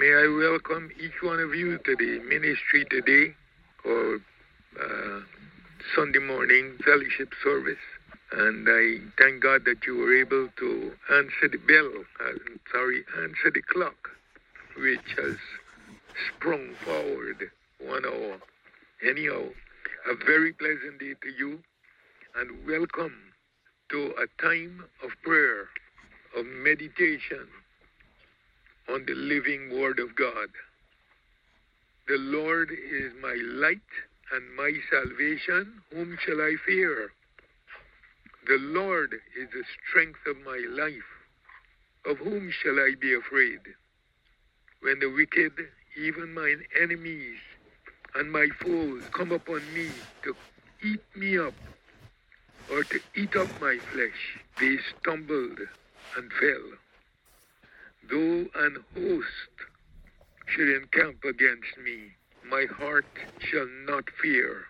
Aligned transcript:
May 0.00 0.12
I 0.12 0.26
welcome 0.26 0.90
each 1.00 1.22
one 1.22 1.38
of 1.38 1.54
you 1.54 1.78
to 1.78 1.94
the 1.94 2.18
ministry 2.28 2.84
today 2.90 3.32
or 3.84 4.18
uh, 4.82 5.20
Sunday 5.94 6.18
morning 6.18 6.76
fellowship 6.84 7.32
service. 7.44 7.78
And 8.32 8.66
I 8.68 8.98
thank 9.16 9.40
God 9.40 9.64
that 9.66 9.86
you 9.86 9.96
were 9.96 10.16
able 10.18 10.48
to 10.58 10.92
answer 11.12 11.46
the 11.48 11.58
bell, 11.58 11.92
uh, 12.20 12.32
sorry, 12.72 13.04
answer 13.22 13.52
the 13.54 13.62
clock, 13.62 14.10
which 14.76 15.14
has 15.16 15.36
sprung 16.26 16.74
forward 16.84 17.52
one 17.78 18.04
hour. 18.04 18.40
Anyhow, 19.08 19.44
a 20.10 20.24
very 20.26 20.54
pleasant 20.54 20.98
day 20.98 21.14
to 21.22 21.28
you 21.38 21.60
and 22.34 22.66
welcome 22.66 23.14
to 23.92 24.12
a 24.18 24.42
time 24.42 24.86
of 25.04 25.10
prayer, 25.22 25.68
of 26.36 26.46
meditation 26.46 27.46
on 28.88 29.04
the 29.06 29.14
living 29.14 29.70
Word 29.80 29.98
of 29.98 30.14
God. 30.16 30.48
The 32.06 32.18
Lord 32.18 32.70
is 32.70 33.12
my 33.22 33.34
light 33.42 33.78
and 34.32 34.54
my 34.56 34.72
salvation. 34.90 35.80
Whom 35.90 36.18
shall 36.24 36.40
I 36.40 36.54
fear? 36.66 37.10
The 38.46 38.58
Lord 38.58 39.14
is 39.40 39.48
the 39.52 39.64
strength 39.88 40.20
of 40.26 40.36
my 40.44 40.60
life. 40.68 41.10
Of 42.04 42.18
whom 42.18 42.50
shall 42.62 42.78
I 42.78 42.92
be 43.00 43.14
afraid? 43.14 43.60
When 44.82 44.98
the 45.00 45.10
wicked, 45.10 45.52
even 45.96 46.34
mine 46.34 46.62
enemies 46.78 47.38
and 48.14 48.30
my 48.30 48.48
foes, 48.62 49.04
come 49.16 49.32
upon 49.32 49.72
me 49.72 49.92
to 50.24 50.36
eat 50.82 51.00
me 51.16 51.38
up 51.38 51.54
or 52.70 52.84
to 52.84 52.98
eat 53.16 53.34
up 53.36 53.48
my 53.60 53.78
flesh, 53.92 54.20
they 54.60 54.76
stumbled 55.00 55.58
and 56.16 56.30
fell. 56.38 56.83
Though 58.10 58.46
an 58.56 58.84
host 58.94 59.54
should 60.46 60.68
encamp 60.68 61.24
against 61.24 61.78
me, 61.82 62.12
my 62.44 62.66
heart 62.76 63.06
shall 63.38 63.68
not 63.86 64.04
fear. 64.20 64.64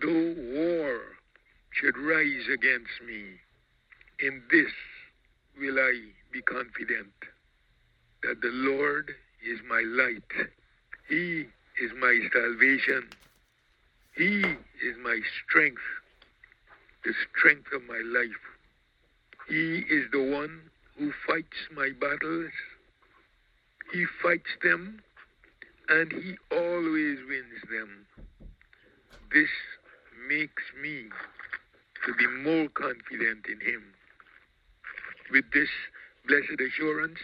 Though 0.00 0.34
war 0.36 1.00
should 1.70 1.96
rise 1.96 2.46
against 2.52 3.00
me, 3.06 3.24
in 4.20 4.42
this 4.50 4.72
will 5.58 5.78
I 5.78 6.00
be 6.32 6.42
confident 6.42 7.12
that 8.22 8.40
the 8.40 8.50
Lord 8.52 9.14
is 9.46 9.60
my 9.68 9.80
light. 9.80 10.48
He 11.08 11.46
is 11.82 11.90
my 11.98 12.18
salvation. 12.32 13.08
He 14.16 14.40
is 14.40 14.96
my 15.02 15.20
strength, 15.44 15.82
the 17.04 17.14
strength 17.30 17.72
of 17.72 17.82
my 17.88 18.00
life. 18.04 18.30
He 19.48 19.78
is 19.78 20.10
the 20.12 20.22
one 20.22 20.70
who 20.98 21.12
fights 21.26 21.68
my 21.74 21.90
battles. 22.00 22.52
He 23.92 24.06
fights 24.22 24.50
them 24.62 25.00
and 25.88 26.10
he 26.12 26.36
always 26.50 27.18
wins 27.28 27.60
them. 27.70 28.06
This 29.32 29.50
makes 30.28 30.62
me 30.80 31.06
to 32.06 32.14
be 32.14 32.26
more 32.26 32.68
confident 32.68 33.46
in 33.46 33.60
him. 33.60 33.82
With 35.30 35.44
this 35.52 35.68
blessed 36.26 36.60
assurance, 36.60 37.18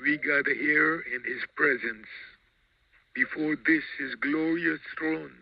we 0.00 0.16
gather 0.18 0.54
here 0.54 1.00
in 1.00 1.24
his 1.24 1.42
presence 1.56 2.06
before 3.14 3.56
this 3.66 3.82
his 3.98 4.14
glorious 4.16 4.80
throne 4.96 5.32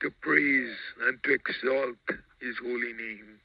to 0.00 0.10
praise 0.20 0.76
and 1.06 1.22
to 1.24 1.32
exalt 1.32 1.96
his 2.40 2.56
holy 2.62 2.92
name. 2.92 3.40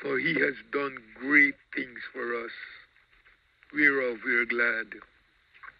For 0.00 0.18
he 0.18 0.34
has 0.34 0.54
done 0.72 0.98
great 1.14 1.56
things 1.74 2.00
for 2.12 2.44
us, 2.44 2.52
whereof 3.72 4.18
we 4.24 4.34
are 4.34 4.46
glad. 4.46 4.86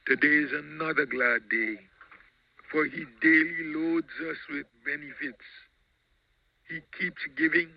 Today 0.06 0.44
is 0.44 0.53
another 0.53 1.06
glad 1.06 1.48
day, 1.48 1.77
for 2.70 2.84
he 2.84 3.05
daily 3.20 3.72
loads 3.75 4.12
us 4.28 4.36
with 4.50 4.67
benefits. 4.84 5.45
He 6.69 6.80
keeps 6.98 7.22
giving 7.36 7.68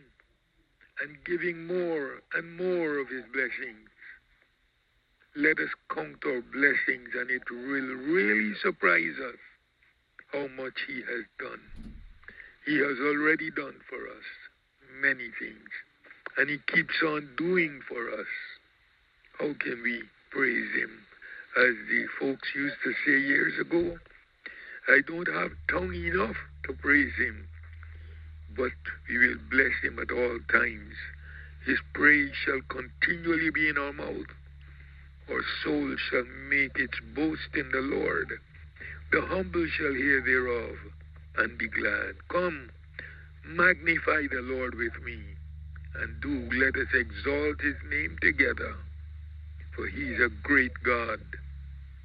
and 1.01 1.17
giving 1.25 1.65
more 1.65 2.21
and 2.35 2.57
more 2.57 2.99
of 2.99 3.09
his 3.09 3.23
blessings. 3.33 3.89
Let 5.35 5.59
us 5.59 5.69
count 5.93 6.23
our 6.25 6.41
blessings, 6.41 7.09
and 7.15 7.31
it 7.31 7.49
will 7.49 7.95
really 8.13 8.53
surprise 8.61 9.15
us 9.17 9.39
how 10.33 10.47
much 10.61 10.75
he 10.87 10.95
has 10.95 11.25
done. 11.39 11.61
He 12.65 12.77
has 12.77 12.97
already 12.99 13.49
done 13.49 13.75
for 13.89 14.07
us 14.07 14.27
many 15.01 15.29
things, 15.39 15.69
and 16.37 16.49
he 16.49 16.59
keeps 16.73 17.01
on 17.01 17.29
doing 17.37 17.81
for 17.87 18.11
us. 18.11 18.27
How 19.41 19.55
can 19.59 19.81
we 19.81 20.03
praise 20.29 20.69
him? 20.75 20.91
As 21.57 21.73
the 21.89 22.05
folks 22.19 22.47
used 22.53 22.75
to 22.83 22.93
say 23.03 23.25
years 23.25 23.57
ago, 23.59 23.97
I 24.87 24.99
don't 25.07 25.27
have 25.33 25.49
tongue 25.67 25.95
enough 25.95 26.35
to 26.65 26.73
praise 26.73 27.15
him, 27.17 27.47
but 28.55 28.77
we 29.09 29.17
will 29.17 29.39
bless 29.49 29.73
him 29.81 29.97
at 29.97 30.11
all 30.11 30.37
times. 30.51 30.93
His 31.65 31.79
praise 31.95 32.29
shall 32.45 32.61
continually 32.69 33.49
be 33.49 33.67
in 33.67 33.79
our 33.79 33.91
mouth. 33.91 34.29
Our 35.27 35.41
soul 35.63 35.95
shall 36.11 36.25
make 36.47 36.77
its 36.77 36.99
boast 37.15 37.55
in 37.55 37.71
the 37.71 37.81
Lord. 37.81 38.29
The 39.11 39.21
humble 39.21 39.65
shall 39.75 39.93
hear 39.95 40.21
thereof 40.21 40.75
and 41.37 41.57
be 41.57 41.67
glad. 41.67 42.13
Come, 42.29 42.69
magnify 43.43 44.27
the 44.29 44.43
Lord 44.43 44.75
with 44.75 45.01
me, 45.03 45.17
and 45.95 46.21
do 46.21 46.47
let 46.63 46.75
us 46.75 46.93
exalt 46.93 47.59
his 47.59 47.77
name 47.89 48.17
together. 48.21 48.75
For 49.75 49.87
he 49.87 50.13
is 50.13 50.19
a 50.19 50.29
great 50.43 50.73
God. 50.83 51.19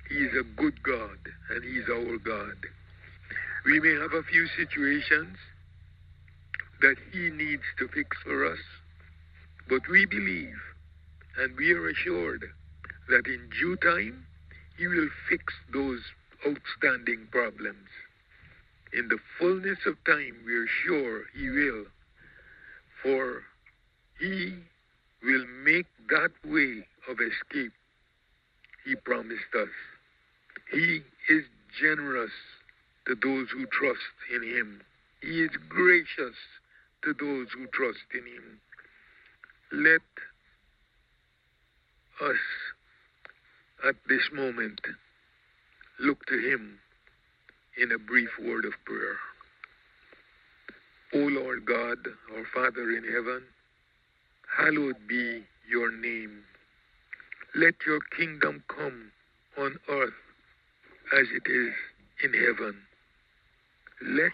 He 0.08 0.16
is 0.16 0.32
a 0.38 0.44
good 0.60 0.82
God, 0.82 1.18
and 1.50 1.64
he 1.64 1.78
is 1.78 1.88
our 1.88 2.18
God. 2.18 2.56
We 3.64 3.80
may 3.80 4.00
have 4.00 4.12
a 4.12 4.22
few 4.22 4.46
situations 4.56 5.36
that 6.80 6.96
he 7.12 7.30
needs 7.30 7.64
to 7.78 7.88
fix 7.88 8.16
for 8.22 8.46
us, 8.46 8.60
but 9.68 9.88
we 9.90 10.06
believe 10.06 10.54
and 11.38 11.56
we 11.56 11.72
are 11.72 11.88
assured 11.88 12.44
that 13.08 13.26
in 13.26 13.48
due 13.60 13.76
time 13.76 14.26
he 14.76 14.86
will 14.86 15.08
fix 15.28 15.44
those 15.72 16.00
outstanding 16.46 17.28
problems. 17.30 17.88
In 18.92 19.08
the 19.08 19.18
fullness 19.38 19.78
of 19.86 20.02
time, 20.04 20.36
we 20.46 20.54
are 20.54 20.66
sure 20.84 21.24
he 21.34 21.48
will, 21.50 21.84
for 23.02 23.42
he 24.18 24.54
will 25.22 25.44
make 25.64 25.86
that 26.10 26.30
way 26.44 26.86
of 27.08 27.18
escape 27.20 27.72
he 28.86 28.94
promised 28.94 29.52
us. 29.58 29.68
He 30.72 31.02
is 31.28 31.44
generous 31.80 32.30
to 33.06 33.14
those 33.16 33.48
who 33.50 33.66
trust 33.66 34.00
in 34.34 34.42
him. 34.42 34.80
He 35.20 35.42
is 35.42 35.50
gracious 35.68 36.36
to 37.02 37.12
those 37.14 37.48
who 37.52 37.66
trust 37.68 38.06
in 38.14 38.24
him. 38.26 38.60
Let 39.72 40.02
us 42.30 42.36
at 43.88 43.96
this 44.08 44.22
moment 44.32 44.80
look 45.98 46.24
to 46.26 46.38
him 46.38 46.78
in 47.82 47.92
a 47.92 47.98
brief 47.98 48.30
word 48.42 48.64
of 48.64 48.72
prayer. 48.84 49.16
O 51.14 51.18
Lord 51.18 51.64
God, 51.66 51.98
our 52.36 52.44
Father 52.54 52.90
in 52.90 53.04
heaven, 53.04 53.42
hallowed 54.56 54.96
be 55.06 55.44
your 55.68 55.90
name. 55.90 56.42
Let 57.54 57.74
your 57.86 58.00
kingdom 58.16 58.62
come 58.68 59.12
on 59.58 59.76
earth 59.88 60.14
as 61.18 61.26
it 61.34 61.50
is 61.50 61.74
in 62.24 62.32
heaven. 62.32 62.76
Let 64.02 64.32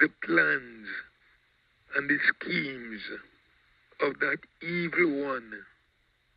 the 0.00 0.08
plans 0.24 0.88
and 1.96 2.08
the 2.08 2.18
schemes 2.28 3.00
of 4.00 4.18
that 4.20 4.38
evil 4.62 5.24
one 5.24 5.52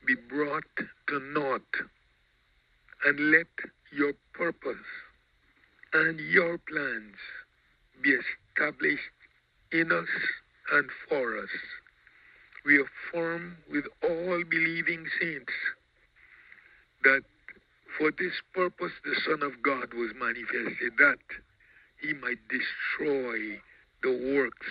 be 0.05 0.15
brought 0.15 0.63
to 1.07 1.19
naught, 1.19 1.61
and 3.05 3.31
let 3.31 3.47
your 3.91 4.13
purpose 4.33 4.87
and 5.93 6.19
your 6.19 6.57
plans 6.57 7.15
be 8.01 8.15
established 8.57 9.01
in 9.71 9.91
us 9.91 10.07
and 10.73 10.89
for 11.07 11.37
us. 11.37 11.49
We 12.65 12.79
affirm 12.79 13.57
with 13.71 13.85
all 14.03 14.43
believing 14.49 15.05
saints 15.19 15.53
that 17.03 17.23
for 17.97 18.11
this 18.11 18.33
purpose 18.53 18.91
the 19.03 19.15
Son 19.25 19.41
of 19.43 19.61
God 19.63 19.93
was 19.93 20.11
manifested, 20.17 20.93
that 20.97 21.19
he 22.01 22.13
might 22.13 22.39
destroy 22.49 23.59
the 24.03 24.35
works 24.35 24.67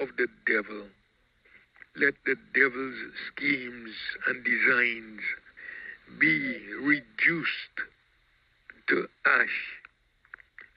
of 0.00 0.08
the 0.16 0.28
devil. 0.46 0.86
Let 1.96 2.14
the 2.24 2.36
devil's 2.54 2.96
schemes 3.28 3.90
and 4.26 4.44
designs 4.44 5.20
be 6.18 6.58
reduced 6.80 7.76
to 8.88 9.08
ash. 9.26 9.78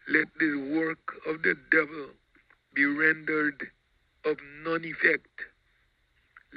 Let 0.07 0.27
the 0.39 0.55
work 0.55 1.15
of 1.25 1.41
the 1.41 1.55
devil 1.71 2.07
be 2.73 2.85
rendered 2.85 3.71
of 4.25 4.37
none 4.63 4.83
effect. 4.83 5.41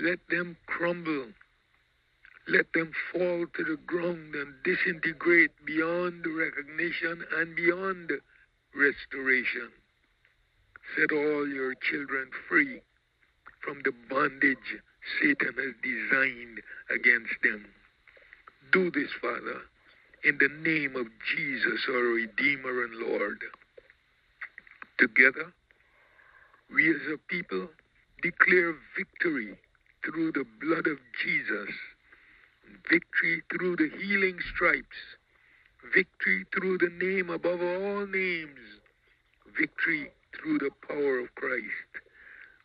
Let 0.00 0.20
them 0.30 0.56
crumble. 0.66 1.26
Let 2.46 2.72
them 2.72 2.92
fall 3.12 3.46
to 3.56 3.64
the 3.64 3.78
ground 3.84 4.32
and 4.34 4.54
disintegrate 4.62 5.50
beyond 5.66 6.24
recognition 6.24 7.24
and 7.36 7.56
beyond 7.56 8.12
restoration. 8.76 9.70
Set 10.96 11.10
all 11.10 11.48
your 11.48 11.74
children 11.74 12.30
free 12.48 12.80
from 13.60 13.82
the 13.84 13.92
bondage 14.08 14.78
Satan 15.20 15.54
has 15.54 15.74
designed 15.82 16.60
against 16.94 17.34
them. 17.42 17.66
Do 18.70 18.92
this, 18.92 19.10
Father, 19.20 19.62
in 20.22 20.38
the 20.38 20.48
name 20.48 20.94
of 20.94 21.06
Jesus, 21.34 21.80
our 21.88 22.14
Redeemer 22.14 22.84
and 22.84 22.94
Lord. 22.94 23.42
Together, 24.98 25.52
we 26.72 26.88
as 26.88 27.00
a 27.12 27.18
people 27.28 27.68
declare 28.22 28.74
victory 28.96 29.58
through 30.08 30.32
the 30.32 30.46
blood 30.60 30.86
of 30.86 30.98
Jesus, 31.22 31.68
victory 32.90 33.42
through 33.52 33.76
the 33.76 33.90
healing 34.00 34.38
stripes, 34.54 34.86
victory 35.94 36.46
through 36.54 36.78
the 36.78 36.90
name 37.04 37.28
above 37.28 37.60
all 37.60 38.06
names, 38.06 38.80
victory 39.58 40.10
through 40.34 40.58
the 40.58 40.70
power 40.86 41.20
of 41.20 41.34
Christ, 41.34 41.92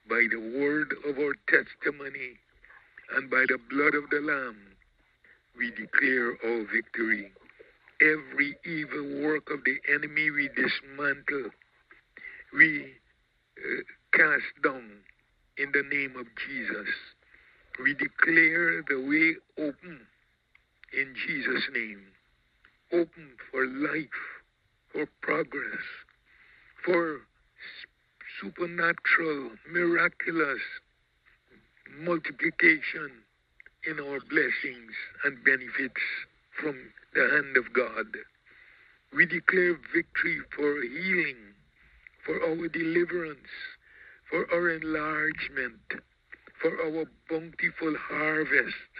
by 0.08 0.26
the 0.32 0.40
word 0.58 0.94
of 1.08 1.18
our 1.18 1.36
testimony 1.50 2.40
and 3.16 3.30
by 3.30 3.46
the 3.50 3.60
blood 3.70 3.96
of 3.96 4.10
the 4.10 4.22
Lamb, 4.22 4.58
we 5.58 5.70
declare 5.72 6.38
our 6.46 6.66
victory. 6.74 7.32
Every 8.02 8.56
evil 8.66 9.22
work 9.22 9.50
of 9.52 9.64
the 9.66 9.78
enemy 9.94 10.32
we 10.32 10.50
dismantle, 10.50 11.52
we 12.54 12.94
uh, 13.58 13.82
cast 14.14 14.64
down 14.64 14.90
in 15.58 15.72
the 15.72 15.84
name 15.84 16.16
of 16.18 16.26
Jesus. 16.48 16.88
We 17.82 17.94
declare 17.94 18.84
the 18.88 19.02
way 19.02 19.36
open 19.58 20.00
in 20.94 21.16
Jesus' 21.28 21.64
name. 21.74 22.02
Open 22.92 23.32
for 23.52 23.66
life, 23.66 24.22
for 24.92 25.08
progress, 25.22 25.82
for 26.86 27.22
supernatural, 28.40 29.52
miraculous 29.72 30.62
multiplication 32.00 33.12
in 33.86 34.00
our 34.00 34.20
blessings 34.30 34.94
and 35.24 35.44
benefits 35.44 36.02
from 36.60 36.76
the 37.14 37.28
hand 37.30 37.58
of 37.58 37.74
God. 37.74 38.06
We 39.16 39.26
declare 39.26 39.78
victory 39.94 40.40
for 40.56 40.82
healing, 40.82 41.38
for 42.26 42.42
our 42.44 42.68
deliverance, 42.68 43.50
for 44.30 44.52
our 44.54 44.70
enlargement, 44.70 45.82
for 46.64 46.82
our 46.82 47.06
bountiful 47.30 47.94
harvest. 48.08 48.92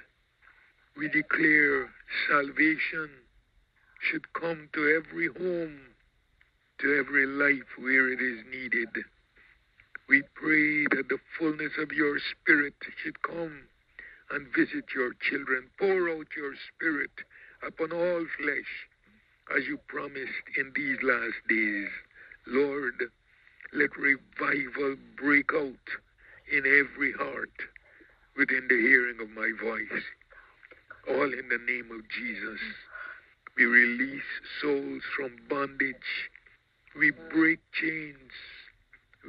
We 0.98 1.08
declare 1.08 1.90
salvation 2.30 3.10
should 4.02 4.34
come 4.34 4.68
to 4.74 5.02
every 5.02 5.28
home, 5.28 5.80
to 6.80 7.00
every 7.00 7.26
life 7.26 7.70
where 7.80 8.12
it 8.12 8.20
is 8.20 8.44
needed. 8.52 8.90
We 10.10 10.24
pray 10.36 10.84
that 10.92 11.08
the 11.08 11.20
fullness 11.40 11.72
of 11.80 11.94
your 11.94 12.20
Spirit 12.20 12.76
should 13.02 13.24
come 13.24 13.62
and 14.30 14.54
visit 14.54 14.84
your 14.94 15.14
children. 15.22 15.70
Pour 15.80 16.10
out 16.10 16.28
your 16.36 16.54
Spirit 16.76 17.12
upon 17.66 17.94
all 17.94 18.26
flesh 18.42 19.58
as 19.58 19.66
you 19.68 19.80
promised 19.88 20.52
in 20.58 20.74
these 20.76 20.98
last 21.02 21.40
days. 21.48 21.88
Lord, 22.46 23.06
let 23.72 23.96
revival 23.98 24.98
break 25.18 25.52
out 25.56 26.04
in 26.52 26.66
every 26.66 27.14
heart 27.14 27.52
within 28.38 28.68
the 28.68 28.76
hearing 28.76 29.18
of 29.22 29.30
my 29.30 29.52
voice. 29.62 30.04
All 31.10 31.32
in 31.32 31.50
the 31.50 31.60
name 31.68 31.90
of 31.92 32.08
Jesus. 32.10 32.60
We 33.58 33.66
release 33.66 34.22
souls 34.62 35.04
from 35.16 35.32
bondage. 35.50 35.96
We 36.98 37.12
break 37.32 37.60
chains. 37.74 38.32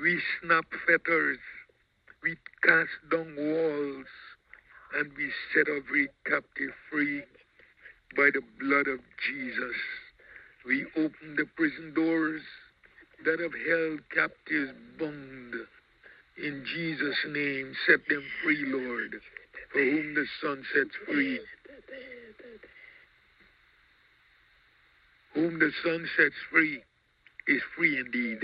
We 0.00 0.20
snap 0.40 0.64
fetters. 0.86 1.38
We 2.22 2.36
cast 2.62 2.90
down 3.10 3.34
walls. 3.36 4.06
And 4.96 5.10
we 5.16 5.30
set 5.52 5.66
every 5.68 6.08
captive 6.26 6.70
free 6.90 7.22
by 8.16 8.30
the 8.32 8.42
blood 8.60 8.86
of 8.86 9.00
Jesus. 9.26 9.76
We 10.64 10.86
open 10.96 11.36
the 11.36 11.46
prison 11.56 11.92
doors 11.94 12.42
that 13.24 13.40
have 13.40 13.52
held 13.66 14.00
captives 14.14 14.72
bound. 14.98 15.54
In 16.36 16.64
Jesus' 16.66 17.16
name, 17.28 17.74
set 17.86 18.00
them 18.08 18.24
free, 18.42 18.64
Lord, 18.66 19.20
for 19.72 19.78
whom 19.78 20.14
the 20.14 20.26
Son 20.42 20.64
sets 20.74 20.90
free. 21.06 21.38
Whom 25.34 25.58
the 25.58 25.70
Son 25.84 26.08
sets 26.16 26.34
free 26.50 26.82
is 27.46 27.62
free 27.76 27.98
indeed. 27.98 28.40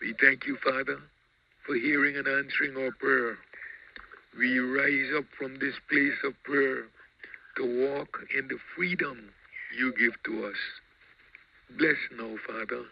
We 0.00 0.14
thank 0.20 0.46
you, 0.46 0.58
Father, 0.62 0.98
for 1.66 1.74
hearing 1.76 2.16
and 2.16 2.28
answering 2.28 2.76
our 2.76 2.92
prayer. 2.92 3.38
We 4.38 4.58
rise 4.58 5.12
up 5.16 5.24
from 5.38 5.58
this 5.58 5.74
place 5.90 6.18
of 6.24 6.34
prayer 6.44 6.84
to 7.56 7.88
walk 7.88 8.18
in 8.38 8.48
the 8.48 8.58
freedom 8.76 9.30
you 9.76 9.92
give 9.98 10.12
to 10.24 10.46
us. 10.46 10.56
Bless 11.76 11.96
now, 12.16 12.36
Father, 12.46 12.84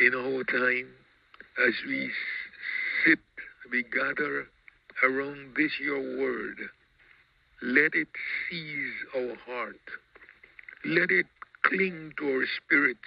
in 0.00 0.14
our 0.14 0.44
time 0.44 0.88
as 1.66 1.74
we 1.86 2.10
we 3.70 3.82
gather 3.82 4.46
around 5.02 5.54
this 5.56 5.72
your 5.80 6.00
word. 6.18 6.58
Let 7.62 7.94
it 7.94 8.08
seize 8.48 8.94
our 9.14 9.36
heart. 9.46 9.80
Let 10.84 11.10
it 11.10 11.26
cling 11.62 12.12
to 12.18 12.28
our 12.28 12.46
spirits 12.64 13.00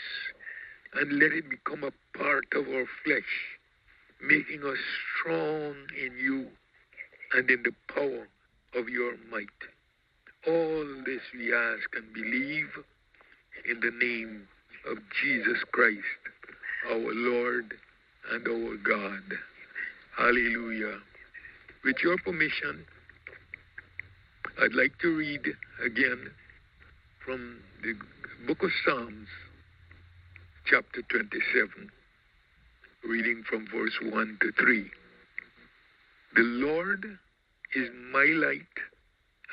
and 0.94 1.14
let 1.14 1.32
it 1.32 1.50
become 1.50 1.84
a 1.84 2.18
part 2.18 2.46
of 2.54 2.68
our 2.68 2.86
flesh, 3.06 3.24
making 4.22 4.64
us 4.64 4.78
strong 5.20 5.76
in 5.98 6.18
you 6.18 6.48
and 7.34 7.50
in 7.50 7.64
the 7.64 7.74
power 7.94 8.28
of 8.76 8.90
your 8.90 9.14
might. 9.32 9.48
All 10.48 10.86
this 11.06 11.22
we 11.34 11.54
ask 11.54 11.90
and 11.96 12.14
believe 12.14 12.70
in 13.70 13.80
the 13.82 13.92
name 13.92 14.48
of 14.90 14.98
Jesus 15.22 15.64
Christ, 15.72 16.00
our 16.90 17.14
Lord 17.14 17.74
and 18.32 18.48
our 18.48 18.78
God. 18.78 19.40
Hallelujah. 20.20 20.98
With 21.86 21.96
your 22.04 22.18
permission, 22.18 22.86
I'd 24.62 24.74
like 24.74 24.92
to 25.02 25.16
read 25.16 25.40
again 25.86 26.30
from 27.24 27.60
the 27.82 27.94
book 28.46 28.62
of 28.62 28.70
Psalms, 28.84 29.30
chapter 30.66 31.04
27, 31.10 31.90
reading 33.08 33.44
from 33.50 33.66
verse 33.74 33.98
1 34.12 34.38
to 34.42 34.52
3. 34.62 34.92
The 36.36 36.42
Lord 36.42 37.06
is 37.74 37.88
my 38.12 38.26
light 38.26 38.76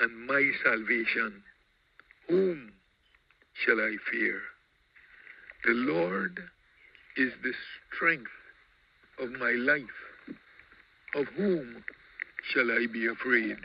and 0.00 0.26
my 0.26 0.50
salvation. 0.64 1.44
Whom 2.28 2.72
shall 3.64 3.78
I 3.78 3.94
fear? 4.10 4.40
The 5.64 5.74
Lord 5.74 6.40
is 7.16 7.30
the 7.44 7.52
strength 7.94 8.32
of 9.20 9.30
my 9.30 9.52
life. 9.52 10.05
Of 11.14 11.26
whom 11.36 11.84
shall 12.52 12.70
I 12.70 12.86
be 12.92 13.06
afraid? 13.06 13.58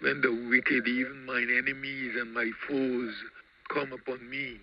When 0.00 0.20
the 0.20 0.48
wicked, 0.48 0.86
even 0.86 1.24
mine 1.24 1.48
enemies 1.50 2.14
and 2.16 2.32
my 2.32 2.50
foes, 2.68 3.14
come 3.72 3.92
upon 3.92 4.28
me 4.30 4.58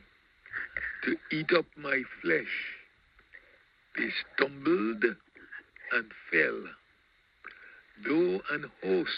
to 1.04 1.18
eat 1.32 1.52
up 1.54 1.66
my 1.78 2.02
flesh, 2.22 2.46
they 3.98 4.10
stumbled 4.34 5.04
and 5.92 6.12
fell. 6.32 6.64
Though 8.08 8.42
an 8.52 8.72
host 8.84 9.10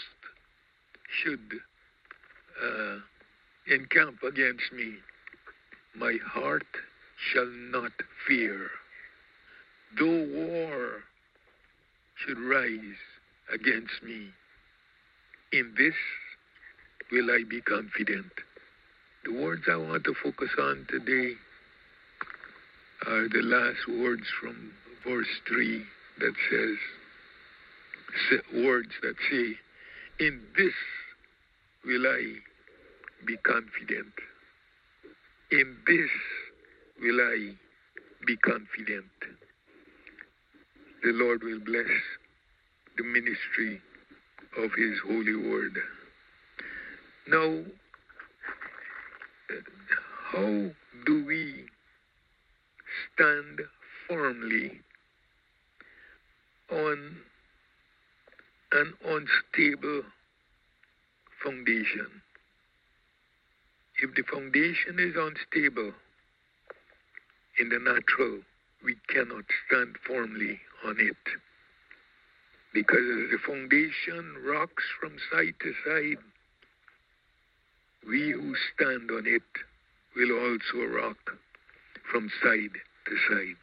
should 1.22 1.60
uh, 2.62 2.98
encamp 3.66 4.22
against 4.22 4.72
me, 4.72 4.94
my 5.96 6.16
heart 6.24 6.66
shall 7.32 7.46
not 7.46 7.92
fear. 8.26 8.70
Though 9.98 10.26
war 10.32 11.02
should 12.24 12.38
rise 12.38 12.98
against 13.52 14.02
me, 14.02 14.28
in 15.52 15.74
this 15.76 15.94
will 17.10 17.30
I 17.30 17.44
be 17.48 17.60
confident. 17.60 18.32
The 19.24 19.32
words 19.32 19.62
I 19.70 19.76
want 19.76 20.04
to 20.04 20.14
focus 20.22 20.50
on 20.58 20.86
today 20.90 21.34
are 23.06 23.28
the 23.28 23.42
last 23.42 23.88
words 23.88 24.24
from 24.40 24.72
verse 25.06 25.28
3 25.46 25.82
that 26.18 26.34
says, 26.50 26.76
words 28.64 28.90
that 29.02 29.14
say, 29.30 29.54
In 30.18 30.40
this 30.56 30.74
will 31.84 32.06
I 32.06 32.34
be 33.26 33.36
confident. 33.38 34.12
In 35.50 35.76
this 35.86 36.10
will 37.00 37.20
I 37.20 37.54
be 38.26 38.36
confident. 38.36 39.06
The 41.02 41.12
Lord 41.12 41.44
will 41.44 41.60
bless 41.60 41.86
the 42.96 43.04
ministry 43.04 43.80
of 44.56 44.72
His 44.76 44.98
holy 45.06 45.36
word. 45.36 45.78
Now, 47.28 47.62
how 50.32 50.70
do 51.06 51.24
we 51.24 51.66
stand 53.14 53.60
firmly 54.08 54.80
on 56.70 57.16
an 58.72 58.94
unstable 59.04 60.02
foundation? 61.44 62.22
If 64.02 64.14
the 64.14 64.22
foundation 64.22 64.98
is 64.98 65.14
unstable 65.16 65.92
in 67.58 67.68
the 67.68 67.78
natural, 67.78 68.40
we 68.84 68.96
cannot 69.08 69.44
stand 69.66 69.96
firmly 70.04 70.60
on 70.86 70.96
it. 70.98 71.16
Because 72.72 73.30
the 73.30 73.38
foundation 73.46 74.34
rocks 74.44 74.84
from 75.00 75.16
side 75.32 75.54
to 75.60 75.72
side, 75.84 76.22
we 78.06 78.30
who 78.30 78.54
stand 78.74 79.10
on 79.10 79.26
it 79.26 79.42
will 80.16 80.32
also 80.32 80.86
rock 80.86 81.16
from 82.10 82.30
side 82.42 82.76
to 83.06 83.16
side. 83.28 83.56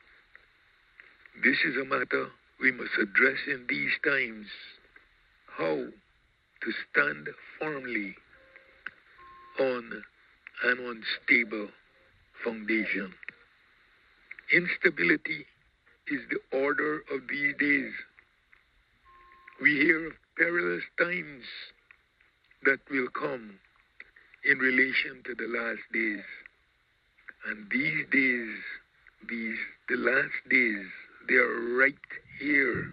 This 1.43 1.57
is 1.65 1.75
a 1.77 1.85
matter 1.85 2.27
we 2.61 2.71
must 2.71 2.93
address 3.01 3.39
in 3.47 3.65
these 3.67 3.91
times 4.03 4.47
how 5.57 5.75
to 5.75 6.71
stand 6.89 7.27
firmly 7.59 8.15
on 9.59 10.03
an 10.63 10.77
unstable 10.79 11.67
foundation. 12.43 13.13
Instability 14.53 15.45
is 16.07 16.21
the 16.29 16.57
order 16.57 17.03
of 17.11 17.21
these 17.29 17.53
days. 17.59 17.91
We 19.61 19.71
hear 19.77 20.07
of 20.07 20.13
perilous 20.37 20.83
times 20.99 21.43
that 22.65 22.79
will 22.91 23.07
come 23.09 23.59
in 24.43 24.57
relation 24.59 25.23
to 25.25 25.35
the 25.35 25.47
last 25.47 25.81
days. 25.93 26.23
And 27.47 27.67
these 27.71 28.05
days, 28.11 28.49
these 29.29 29.57
the 29.89 29.97
last 29.97 30.49
days, 30.49 30.85
they 31.27 31.35
are 31.35 31.77
right 31.77 31.95
here. 32.39 32.91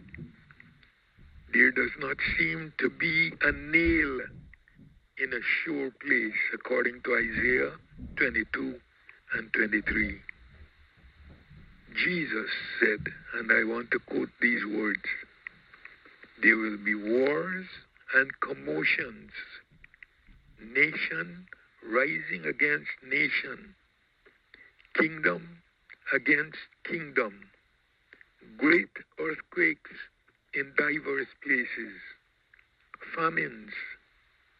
There 1.52 1.70
does 1.70 1.90
not 1.98 2.16
seem 2.38 2.72
to 2.78 2.88
be 2.88 3.32
a 3.42 3.52
nail 3.52 4.20
in 5.18 5.32
a 5.32 5.40
sure 5.64 5.90
place, 6.04 6.40
according 6.54 7.02
to 7.04 7.14
Isaiah 7.16 7.72
22 8.16 8.80
and 9.34 9.52
23. 9.52 10.31
Jesus 11.94 12.50
said, 12.80 13.12
and 13.34 13.50
I 13.52 13.64
want 13.64 13.90
to 13.90 13.98
quote 13.98 14.30
these 14.40 14.64
words 14.64 15.02
there 16.42 16.56
will 16.56 16.78
be 16.78 16.94
wars 16.94 17.66
and 18.14 18.30
commotions, 18.40 19.30
nation 20.74 21.46
rising 21.88 22.44
against 22.46 22.90
nation, 23.06 23.74
kingdom 24.94 25.62
against 26.12 26.58
kingdom, 26.84 27.48
great 28.56 28.90
earthquakes 29.20 29.90
in 30.54 30.72
diverse 30.76 31.28
places, 31.44 31.94
famines, 33.14 33.72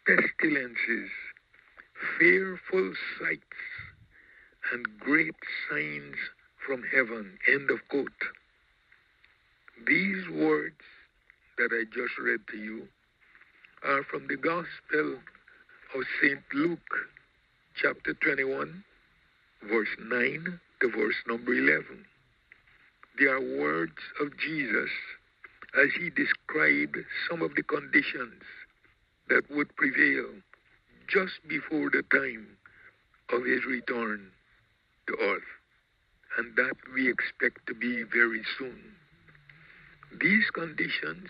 pestilences, 0.07 1.11
fearful 2.19 2.93
sights, 3.19 3.63
and 4.73 4.87
great 5.01 5.35
signs 5.69 6.17
from 6.67 6.83
heaven. 6.95 7.39
End 7.49 7.71
of 7.71 7.79
quote. 7.89 8.09
These 9.87 10.29
words 10.29 10.81
that 11.59 11.71
I 11.73 11.85
just 11.85 12.19
read 12.19 12.41
to 12.51 12.57
you 12.57 12.89
are 13.85 14.05
from 14.05 14.29
the 14.29 14.37
Gospel 14.37 15.19
of 15.95 16.03
St. 16.23 16.41
Luke, 16.55 16.79
chapter 17.75 18.15
21, 18.15 18.85
verse 19.69 19.89
9 19.99 20.61
to 20.81 20.91
verse 20.91 21.17
number 21.27 21.53
11. 21.53 22.05
They 23.19 23.27
are 23.27 23.41
words 23.41 23.99
of 24.21 24.29
Jesus 24.39 24.91
as 25.75 25.89
he 25.99 26.11
described 26.11 26.97
some 27.29 27.43
of 27.43 27.55
the 27.55 27.63
conditions 27.63 28.43
that 29.29 29.51
would 29.51 29.75
prevail 29.77 30.27
just 31.09 31.47
before 31.49 31.91
the 31.91 32.03
time 32.13 32.47
of 33.31 33.45
his 33.45 33.65
return 33.65 34.31
to 35.09 35.17
earth 35.21 35.62
and 36.39 36.57
that 36.57 36.77
we 36.95 37.11
expect 37.11 37.67
to 37.67 37.75
be 37.75 38.05
very 38.05 38.43
soon. 38.59 38.81
These 40.21 40.51
conditions 40.53 41.29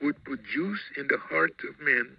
would 0.00 0.22
produce 0.24 0.80
in 0.96 1.06
the 1.08 1.18
hearts 1.18 1.64
of 1.68 1.80
men 1.80 2.16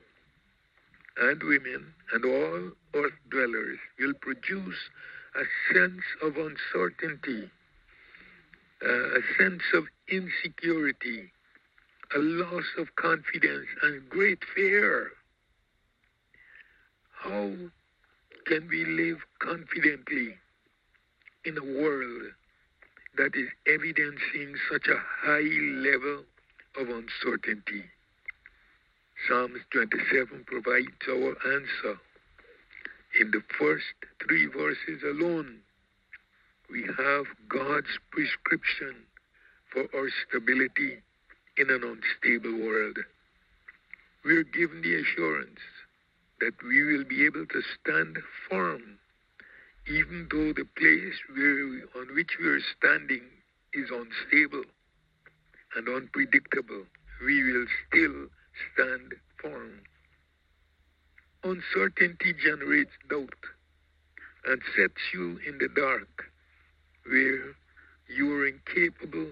and 1.19 1.41
women 1.43 1.93
and 2.13 2.25
all 2.25 2.71
earth 2.95 3.13
dwellers 3.29 3.79
will 3.99 4.13
produce 4.21 4.77
a 5.35 5.73
sense 5.73 6.03
of 6.21 6.35
uncertainty, 6.37 7.49
uh, 8.83 9.17
a 9.17 9.21
sense 9.37 9.63
of 9.73 9.85
insecurity, 10.09 11.31
a 12.15 12.19
loss 12.19 12.65
of 12.77 12.95
confidence, 12.95 13.67
and 13.83 14.09
great 14.09 14.39
fear. 14.55 15.11
How 17.11 17.51
can 18.45 18.67
we 18.69 18.85
live 18.85 19.17
confidently 19.39 20.37
in 21.47 21.57
a 21.57 21.63
world 21.63 22.23
that 23.15 23.33
is 23.33 23.47
evidencing 23.67 24.53
such 24.69 24.85
a 24.89 24.99
high 25.23 25.47
level 25.79 26.23
of 26.77 26.89
uncertainty. 26.89 27.85
Psalms 29.25 29.61
27 29.71 30.43
provides 30.45 31.07
our 31.09 31.37
answer. 31.55 31.99
In 33.21 33.31
the 33.31 33.41
first 33.57 33.95
three 34.27 34.47
verses 34.47 35.01
alone, 35.03 35.59
we 36.69 36.83
have 36.83 37.25
God's 37.47 37.95
prescription 38.11 38.95
for 39.71 39.87
our 39.95 40.09
stability 40.27 40.97
in 41.57 41.69
an 41.69 41.81
unstable 41.81 42.59
world. 42.59 42.97
We're 44.25 44.43
given 44.43 44.81
the 44.81 45.01
assurance 45.01 45.61
that 46.41 46.61
we 46.61 46.83
will 46.83 47.05
be 47.05 47.25
able 47.25 47.45
to 47.45 47.61
stand 47.79 48.17
firm 48.49 48.99
even 49.89 50.27
though 50.29 50.53
the 50.53 50.67
place 50.75 51.15
where, 51.33 52.01
on 52.01 52.13
which 52.15 52.31
we 52.39 52.47
are 52.47 52.59
standing 52.77 53.23
is 53.73 53.89
unstable 53.89 54.63
and 55.75 55.87
unpredictable, 55.87 56.83
we 57.25 57.43
will 57.43 57.65
still 57.87 58.27
stand 58.73 59.13
firm. 59.41 59.81
Uncertainty 61.43 62.33
generates 62.33 62.91
doubt 63.09 63.29
and 64.45 64.61
sets 64.75 65.01
you 65.13 65.39
in 65.47 65.57
the 65.57 65.69
dark 65.69 66.25
where 67.05 67.55
you 68.09 68.33
are 68.33 68.47
incapable 68.47 69.31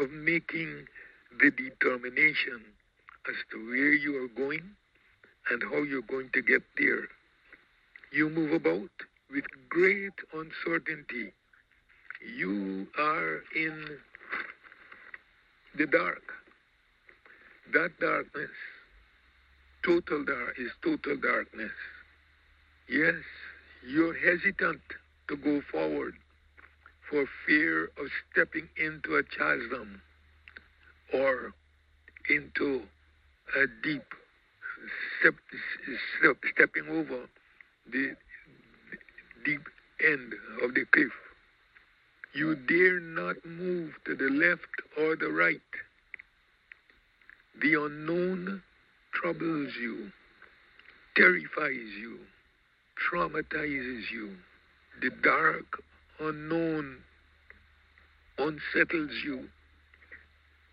of 0.00 0.10
making 0.10 0.86
the 1.40 1.50
determination 1.50 2.62
as 3.28 3.34
to 3.50 3.66
where 3.66 3.92
you 3.92 4.22
are 4.22 4.28
going 4.28 4.62
and 5.50 5.62
how 5.64 5.82
you're 5.82 6.02
going 6.02 6.30
to 6.32 6.42
get 6.42 6.62
there. 6.78 7.08
You 8.12 8.28
move 8.28 8.52
about 8.52 8.90
with 9.30 9.44
great 9.68 10.14
uncertainty. 10.32 11.32
You 12.36 12.86
are 12.98 13.42
in 13.54 13.98
the 15.76 15.86
dark. 15.86 16.22
That 17.72 17.90
darkness, 18.00 18.50
total 19.84 20.24
dark, 20.24 20.54
is 20.58 20.70
total 20.82 21.16
darkness. 21.16 21.72
Yes, 22.88 23.16
you're 23.86 24.14
hesitant 24.14 24.80
to 25.28 25.36
go 25.36 25.60
forward 25.70 26.14
for 27.10 27.26
fear 27.46 27.84
of 27.84 28.08
stepping 28.32 28.68
into 28.76 29.16
a 29.16 29.22
chasm 29.22 30.00
or 31.12 31.52
into 32.28 32.82
a 33.56 33.66
deep 33.82 34.04
step, 35.20 35.34
step, 36.18 36.36
stepping 36.54 36.88
over 36.88 37.28
the 37.90 38.16
deep 39.46 39.62
end 40.04 40.34
of 40.62 40.74
the 40.74 40.84
cliff. 40.92 41.12
You 42.34 42.56
dare 42.56 43.00
not 43.00 43.36
move 43.46 43.92
to 44.04 44.14
the 44.14 44.28
left 44.28 44.82
or 44.98 45.16
the 45.16 45.30
right. 45.30 45.60
The 47.62 47.82
unknown 47.82 48.62
troubles 49.14 49.72
you, 49.80 50.10
terrifies 51.16 51.94
you, 51.98 52.18
traumatizes 53.10 54.10
you. 54.12 54.36
The 55.00 55.10
dark 55.22 55.82
unknown 56.20 56.98
unsettles 58.38 59.12
you. 59.24 59.48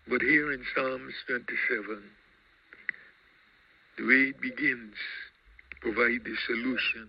But 0.08 0.20
here 0.20 0.52
in 0.52 0.62
Psalms 0.74 1.14
27, 1.28 2.02
the 3.96 4.04
way 4.04 4.30
it 4.30 4.40
begins, 4.40 4.96
provide 5.80 6.24
the 6.24 6.36
solution 6.46 7.08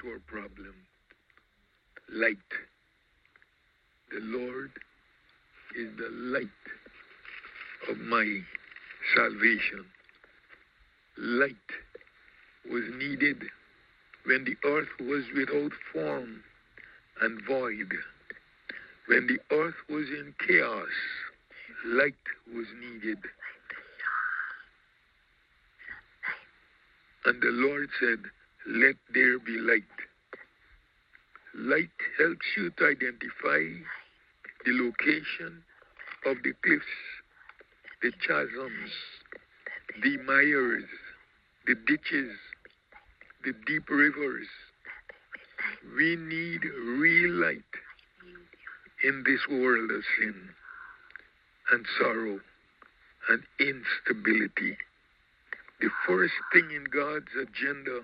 to 0.00 0.08
our 0.08 0.20
problem. 0.26 0.74
Light. 2.12 2.36
The 4.10 4.20
Lord 4.20 4.70
is 5.78 5.88
the 5.96 6.08
light 6.10 6.48
of 7.88 7.98
my 7.98 8.40
salvation. 9.14 9.84
Light 11.18 11.54
was 12.70 12.84
needed, 12.98 13.42
when 14.24 14.44
the 14.44 14.56
earth 14.68 14.88
was 15.00 15.24
without 15.36 15.72
form 15.92 16.42
and 17.22 17.40
void, 17.46 17.92
when 19.06 19.26
the 19.26 19.38
earth 19.54 19.74
was 19.88 20.06
in 20.08 20.34
chaos, 20.46 20.88
light 21.86 22.14
was 22.54 22.66
needed. 22.80 23.18
And 27.26 27.40
the 27.42 27.50
Lord 27.50 27.88
said, 28.00 28.20
Let 28.66 28.96
there 29.12 29.38
be 29.38 29.58
light. 29.58 29.82
Light 31.54 31.90
helps 32.18 32.46
you 32.56 32.70
to 32.70 32.84
identify 32.84 33.64
the 34.64 34.72
location 34.72 35.62
of 36.26 36.36
the 36.44 36.52
cliffs, 36.62 36.84
the 38.02 38.12
chasms, 38.26 38.90
the 40.02 40.18
mires, 40.18 40.84
the 41.66 41.74
ditches, 41.74 42.36
the 43.44 43.54
deep 43.66 43.88
rivers. 43.88 44.46
We 45.96 46.16
need 46.16 46.62
real 46.64 47.32
light 47.32 47.72
in 49.02 49.24
this 49.24 49.40
world 49.48 49.90
of 49.90 50.02
sin 50.18 50.34
and 51.72 51.86
sorrow 51.98 52.40
and 53.30 53.42
instability. 53.58 54.76
The 55.80 55.88
first 56.06 56.34
thing 56.52 56.70
in 56.70 56.84
God's 56.84 57.30
agenda 57.40 58.02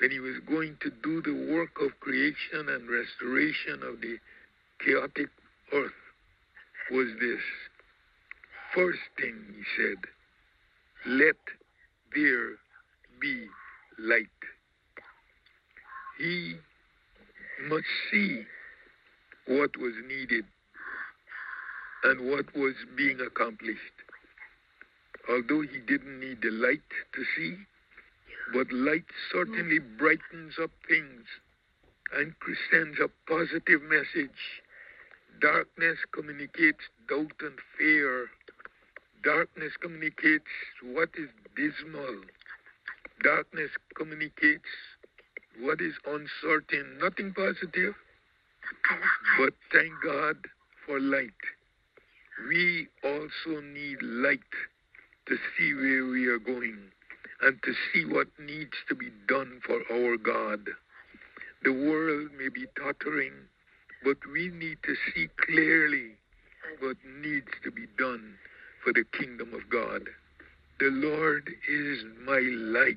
when 0.00 0.10
he 0.10 0.20
was 0.20 0.36
going 0.48 0.76
to 0.82 0.90
do 1.02 1.22
the 1.22 1.52
work 1.52 1.80
of 1.80 1.98
creation 2.00 2.68
and 2.68 2.88
restoration 2.88 3.82
of 3.82 4.00
the 4.00 4.18
chaotic 4.84 5.28
earth 5.72 5.92
was 6.90 7.08
this. 7.20 7.40
First 8.74 8.98
thing 9.18 9.34
he 9.56 9.62
said, 9.76 9.98
let 11.06 11.36
there 12.14 12.50
be 13.20 13.46
light. 13.98 14.26
He 16.18 16.56
must 17.68 17.86
see 18.10 18.42
what 19.46 19.76
was 19.78 19.92
needed 20.08 20.44
and 22.04 22.30
what 22.30 22.54
was 22.54 22.74
being 22.96 23.20
accomplished. 23.20 23.80
Although 25.28 25.62
he 25.62 25.80
didn't 25.86 26.20
need 26.20 26.42
the 26.42 26.50
light 26.50 26.82
to 27.14 27.22
see, 27.36 27.56
but 28.52 28.70
light 28.72 29.04
certainly 29.32 29.78
brightens 29.78 30.54
up 30.62 30.70
things 30.88 31.24
and 32.14 32.34
sends 32.70 32.98
a 33.00 33.10
positive 33.28 33.82
message. 33.82 34.62
Darkness 35.40 35.98
communicates 36.12 36.84
doubt 37.08 37.40
and 37.40 37.58
fear. 37.76 38.28
Darkness 39.24 39.72
communicates 39.80 40.50
what 40.82 41.10
is 41.18 41.28
dismal. 41.56 42.22
Darkness 43.22 43.70
communicates 43.96 44.70
what 45.60 45.80
is 45.80 45.94
uncertain. 46.06 46.98
Nothing 47.02 47.34
positive. 47.34 47.94
But 49.38 49.54
thank 49.72 49.92
God 50.04 50.36
for 50.86 51.00
light. 51.00 51.32
We 52.48 52.88
also 53.02 53.60
need 53.60 54.00
light 54.02 54.40
to 55.26 55.36
see 55.58 55.74
where 55.74 56.06
we 56.06 56.26
are 56.28 56.38
going 56.38 56.92
and 57.42 57.62
to 57.62 57.72
see 57.92 58.04
what 58.04 58.28
needs 58.38 58.76
to 58.88 58.94
be 58.94 59.10
done 59.28 59.60
for 59.66 59.80
our 59.92 60.16
God. 60.16 60.60
The 61.62 61.72
world 61.72 62.30
may 62.38 62.48
be 62.48 62.66
tottering, 62.78 63.32
but 64.04 64.18
we 64.32 64.48
need 64.48 64.78
to 64.84 64.94
see 65.14 65.28
clearly 65.46 66.12
what 66.80 66.96
needs 67.22 67.50
to 67.64 67.70
be 67.70 67.86
done 67.98 68.34
for 68.82 68.92
the 68.92 69.04
kingdom 69.18 69.52
of 69.54 69.68
God. 69.70 70.02
The 70.78 70.90
Lord 70.90 71.48
is 71.68 72.04
my 72.24 72.38
light. 72.38 72.96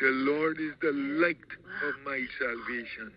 The 0.00 0.10
Lord 0.10 0.58
is 0.60 0.72
the 0.80 0.92
light 0.92 1.36
of 1.86 1.94
my 2.04 2.20
salvation. 2.38 3.12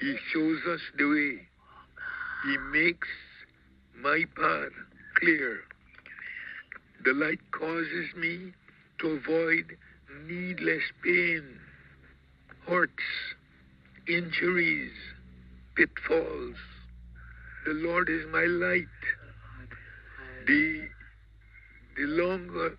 He 0.00 0.16
shows 0.32 0.58
us 0.68 0.80
the 0.98 1.04
way. 1.04 1.46
He 2.44 2.58
makes 2.72 3.08
my 4.00 4.24
path 4.34 4.72
clear. 5.16 5.60
The 7.04 7.12
light 7.12 7.40
causes 7.52 8.06
me 8.16 8.52
to 9.02 9.08
avoid 9.10 9.76
needless 10.28 10.82
pain, 11.02 11.42
hurts, 12.68 12.92
injuries, 14.08 14.92
pitfalls. 15.74 16.56
The 17.66 17.72
Lord 17.72 18.08
is 18.08 18.24
my 18.30 18.44
light. 18.44 18.86
The, 20.46 20.88
the 21.96 22.06
longer, 22.06 22.78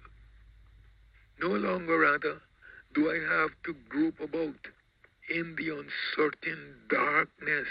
no 1.41 1.49
longer 1.49 1.99
rather, 1.99 2.41
do 2.93 3.11
I 3.11 3.15
have 3.15 3.49
to 3.65 3.75
grope 3.89 4.21
about 4.21 4.55
in 5.29 5.55
the 5.57 5.69
uncertain 5.69 6.75
darkness. 6.89 7.67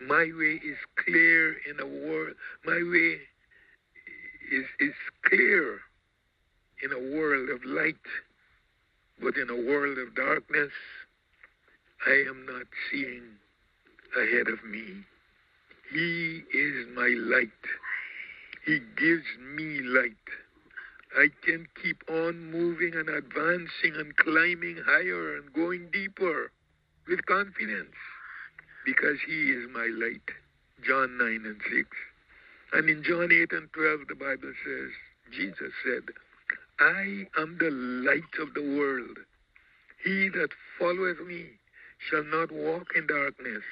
My 0.00 0.30
way 0.38 0.60
is 0.64 0.78
clear 1.04 1.56
in 1.68 1.80
a 1.80 1.86
world. 1.86 2.34
My 2.64 2.80
way 2.82 3.18
is, 4.52 4.66
is 4.78 4.94
clear 5.24 5.80
in 6.82 6.92
a 6.92 7.16
world 7.16 7.48
of 7.50 7.64
light, 7.64 7.96
but 9.20 9.36
in 9.36 9.50
a 9.50 9.56
world 9.56 9.98
of 9.98 10.14
darkness, 10.14 10.72
I 12.06 12.24
am 12.28 12.46
not 12.46 12.66
seeing 12.90 13.22
ahead 14.16 14.48
of 14.48 14.64
me. 14.64 15.04
He 15.92 16.42
is 16.52 16.86
my 16.94 17.08
light. 17.16 17.48
He 18.64 18.80
gives 18.96 19.26
me 19.40 19.80
light. 19.82 20.12
I 21.16 21.28
can 21.44 21.66
keep 21.82 22.02
on 22.10 22.50
moving 22.50 22.94
and 22.94 23.08
advancing 23.08 23.94
and 23.96 24.16
climbing 24.16 24.78
higher 24.84 25.36
and 25.36 25.52
going 25.52 25.88
deeper 25.92 26.50
with 27.08 27.24
confidence 27.26 27.94
because 28.84 29.16
He 29.26 29.50
is 29.50 29.68
my 29.72 29.86
light. 29.86 30.28
John 30.86 31.16
9 31.16 31.26
and 31.46 31.60
6. 31.72 31.88
And 32.72 32.90
in 32.90 33.02
John 33.02 33.32
8 33.32 33.52
and 33.52 33.72
12, 33.72 34.00
the 34.08 34.14
Bible 34.14 34.52
says, 34.64 34.90
Jesus 35.32 35.72
said, 35.84 36.02
I 36.78 37.26
am 37.38 37.56
the 37.58 37.70
light 37.70 38.38
of 38.38 38.52
the 38.52 38.62
world. 38.62 39.18
He 40.04 40.28
that 40.28 40.50
followeth 40.78 41.20
me 41.26 41.46
shall 42.10 42.24
not 42.24 42.52
walk 42.52 42.88
in 42.94 43.06
darkness, 43.06 43.62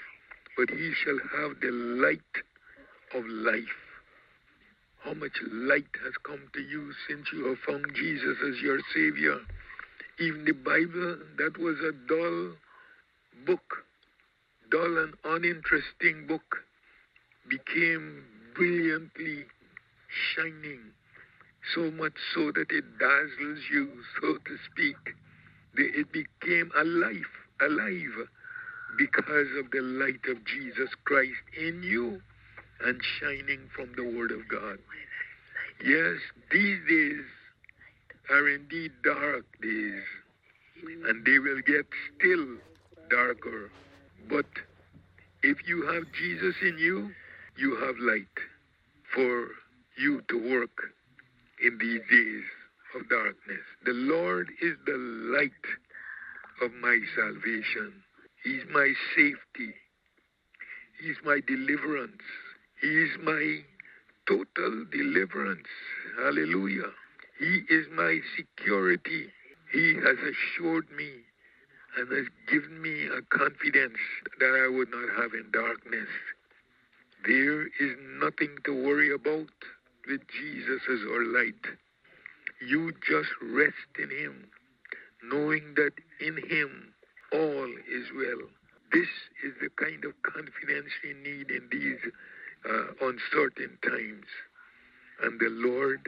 but 0.57 0.71
he 0.71 0.93
shall 0.95 1.19
have 1.37 1.61
the 1.61 1.71
light 1.71 2.21
of 3.15 3.27
life. 3.27 3.77
How 5.03 5.13
much 5.13 5.39
light 5.53 5.91
has 6.03 6.15
come 6.23 6.49
to 6.55 6.61
you 6.63 6.93
since 7.07 7.27
you 7.31 7.45
have 7.47 7.59
found 7.59 7.95
Jesus 7.95 8.39
as 8.43 8.63
your 8.63 8.81
Savior? 8.95 9.39
Even 10.19 10.47
the 10.47 10.53
Bible, 10.53 11.19
that 11.37 11.59
was 11.59 11.77
a 11.81 11.93
dull 12.09 12.53
book, 13.45 13.85
dull 14.71 14.97
and 14.99 15.15
uninteresting 15.25 16.27
book, 16.27 16.65
became 17.49 18.25
brilliantly 18.55 19.45
shining 20.35 20.81
so 21.75 21.91
much 21.91 22.15
so 22.35 22.53
that 22.53 22.71
it 22.71 22.85
dazzles 22.99 23.61
you, 23.73 23.91
so 24.21 24.35
to 24.35 24.57
speak. 24.71 24.97
It 25.77 26.13
became 26.13 26.71
alive, 26.77 27.33
alive 27.61 28.29
because 28.99 29.49
of 29.59 29.71
the 29.73 29.81
light 29.81 30.25
of 30.29 30.45
Jesus 30.45 30.91
Christ 31.05 31.33
in 31.59 31.83
you 31.83 32.21
and 32.85 33.01
shining 33.21 33.69
from 33.75 33.93
the 33.97 34.05
Word 34.05 34.31
of 34.31 34.47
God. 34.49 34.79
Yes, 35.85 36.19
these 36.53 36.79
days 36.89 37.25
are 38.31 38.49
indeed 38.49 38.93
dark 39.03 39.45
days, 39.61 40.03
and 41.09 41.25
they 41.25 41.39
will 41.39 41.61
get 41.67 41.87
still 42.17 42.47
darker. 43.11 43.71
But 44.29 44.47
if 45.43 45.59
you 45.67 45.87
have 45.93 46.05
Jesus 46.19 46.55
in 46.63 46.79
you, 46.79 47.11
you 47.57 47.77
have 47.77 47.97
light 47.99 48.27
for 49.15 49.49
you 49.99 50.23
to 50.29 50.51
work 50.51 50.94
in 51.65 51.79
these 51.79 52.01
days 52.11 52.45
of 52.95 53.09
darkness. 53.09 53.65
The 53.85 53.93
Lord 53.93 54.49
is 54.63 54.75
the 54.87 54.99
light 55.37 55.51
of 56.63 56.73
my 56.81 56.99
salvation. 57.17 57.93
He's 58.45 58.63
my 58.73 58.93
safety. 59.17 59.75
He's 61.01 61.17
my 61.25 61.41
deliverance. 61.47 62.23
He 62.81 62.89
is 62.89 63.11
my 63.23 63.61
total 64.29 64.85
deliverance. 64.93 65.67
Hallelujah. 66.19 66.93
He 67.39 67.63
is 67.69 67.87
my 67.95 68.21
security. 68.37 69.29
He 69.73 69.95
has 69.95 70.17
assured 70.19 70.87
me 70.97 71.11
and 71.97 72.11
has 72.11 72.27
given 72.51 72.81
me 72.81 73.07
a 73.07 73.23
confidence 73.37 73.99
that 74.39 74.65
I 74.65 74.69
would 74.69 74.91
not 74.91 75.09
have 75.17 75.33
in 75.33 75.51
darkness. 75.53 76.09
There 77.27 77.63
is 77.67 77.97
nothing 78.21 78.57
to 78.65 78.73
worry 78.73 79.13
about 79.13 79.49
with 80.09 80.21
Jesus 80.29 80.83
as 80.91 81.01
our 81.11 81.25
light. 81.25 81.65
You 82.67 82.93
just 83.09 83.31
rest 83.43 83.93
in 83.99 84.11
Him, 84.11 84.49
knowing 85.23 85.75
that 85.77 85.93
in 86.21 86.37
Him 86.37 86.95
all 87.33 87.69
is 87.91 88.07
well. 88.17 88.49
This 88.93 89.09
is 89.45 89.53
the 89.61 89.71
kind 89.83 90.05
of 90.05 90.13
confidence 90.23 90.91
we 91.03 91.15
need 91.15 91.51
in 91.51 91.69
these 91.71 91.99
uh, 92.69 93.07
uncertain 93.07 93.79
times. 93.83 94.27
And 95.23 95.41
the 95.41 95.51
Lord 95.51 96.01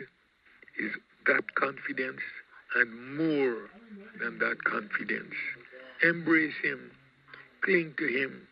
is 0.79 0.93
that 1.27 1.55
confidence 1.55 2.21
and 2.77 3.17
more 3.17 3.71
than 4.21 4.39
that 4.39 4.63
confidence. 4.65 5.35
Embrace 6.03 6.55
Him, 6.63 6.91
cling 7.63 7.95
to 7.99 8.07
Him. 8.07 8.47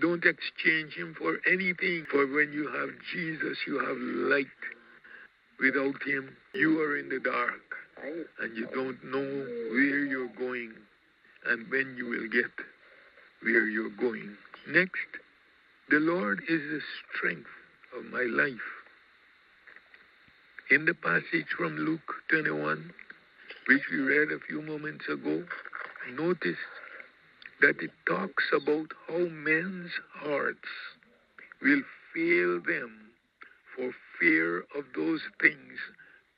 Don't 0.00 0.24
exchange 0.24 0.94
Him 0.94 1.14
for 1.18 1.38
anything. 1.46 2.06
For 2.10 2.26
when 2.26 2.52
you 2.52 2.68
have 2.68 2.90
Jesus, 3.12 3.58
you 3.66 3.78
have 3.78 3.96
light. 3.96 4.46
Without 5.60 6.02
Him, 6.06 6.36
you 6.54 6.80
are 6.80 6.98
in 6.98 7.08
the 7.08 7.20
dark 7.20 7.62
and 8.40 8.56
you 8.56 8.68
don't 8.74 9.02
know 9.04 9.46
where 9.70 10.04
you're 10.04 10.28
going 10.38 10.72
and 11.46 11.70
when 11.70 11.96
you 11.96 12.06
will 12.06 12.28
get 12.28 12.50
where 13.42 13.68
you're 13.68 13.90
going. 13.90 14.36
Next, 14.68 15.08
the 15.88 15.98
Lord 15.98 16.40
is 16.48 16.60
the 16.60 16.80
strength 17.14 17.48
of 17.96 18.04
my 18.06 18.22
life. 18.22 18.68
In 20.70 20.84
the 20.84 20.94
passage 20.94 21.46
from 21.56 21.76
Luke 21.76 22.12
21, 22.28 22.92
which 23.68 23.82
we 23.90 23.98
read 23.98 24.32
a 24.32 24.40
few 24.48 24.62
moments 24.62 25.04
ago, 25.08 25.44
notice 26.12 26.58
that 27.60 27.80
it 27.80 27.92
talks 28.06 28.44
about 28.52 28.88
how 29.06 29.18
men's 29.18 29.92
hearts 30.12 30.68
will 31.62 31.82
fail 32.12 32.60
them 32.60 33.10
for 33.74 33.92
fear 34.20 34.60
of 34.76 34.84
those 34.94 35.20
things 35.40 35.78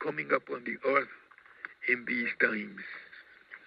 coming 0.02 0.30
upon 0.34 0.64
the 0.64 0.76
earth 0.88 1.08
in 1.88 2.04
these 2.06 2.28
times. 2.40 2.80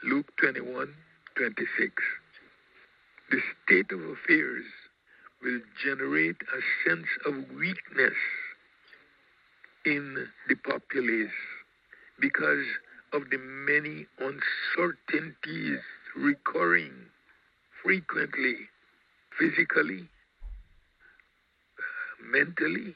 Luke 0.03 0.31
21 0.37 0.93
26. 1.37 1.93
The 3.29 3.39
state 3.63 3.91
of 3.91 4.01
affairs 4.01 4.65
will 5.41 5.61
generate 5.83 6.37
a 6.41 6.89
sense 6.89 7.07
of 7.25 7.33
weakness 7.55 8.13
in 9.85 10.27
the 10.47 10.55
populace 10.55 11.31
because 12.19 12.65
of 13.13 13.23
the 13.31 13.37
many 13.37 14.05
uncertainties 14.19 15.79
recurring 16.15 16.93
frequently, 17.83 18.55
physically, 19.39 20.09
mentally, 22.23 22.95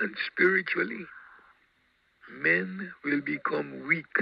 and 0.00 0.14
spiritually. 0.32 1.06
Men 2.40 2.92
will 3.04 3.20
become 3.20 3.86
weak 3.86 4.16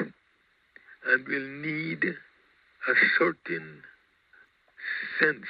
and 1.07 1.27
will 1.27 1.47
need 1.47 2.05
a 2.05 2.95
certain 3.19 3.83
sense, 5.21 5.47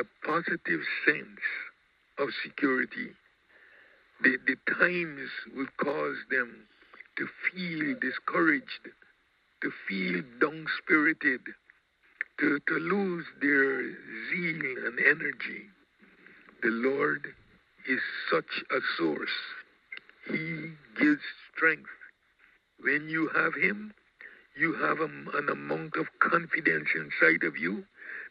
a 0.00 0.26
positive 0.26 0.80
sense 1.06 1.40
of 2.18 2.28
security. 2.44 3.10
The, 4.22 4.38
the 4.46 4.56
times 4.72 5.30
will 5.54 5.66
cause 5.82 6.16
them 6.30 6.66
to 7.18 7.26
feel 7.50 7.94
discouraged, 8.00 8.88
to 9.62 9.70
feel 9.88 10.22
down 10.40 10.66
spirited, 10.82 11.40
to, 12.40 12.58
to 12.68 12.74
lose 12.74 13.26
their 13.40 13.82
zeal 14.30 14.86
and 14.86 14.98
energy. 14.98 15.66
The 16.62 16.70
Lord 16.70 17.26
is 17.88 18.00
such 18.30 18.64
a 18.70 18.80
source. 18.96 19.36
He 20.26 20.72
gives 20.98 21.20
strength. 21.54 21.90
When 22.80 23.08
you 23.08 23.28
have 23.34 23.54
Him, 23.54 23.94
you 24.56 24.74
have 24.74 25.00
a, 25.00 25.38
an 25.38 25.48
amount 25.50 25.96
of 25.96 26.06
confidence 26.20 26.88
inside 26.94 27.44
of 27.44 27.56
you 27.56 27.84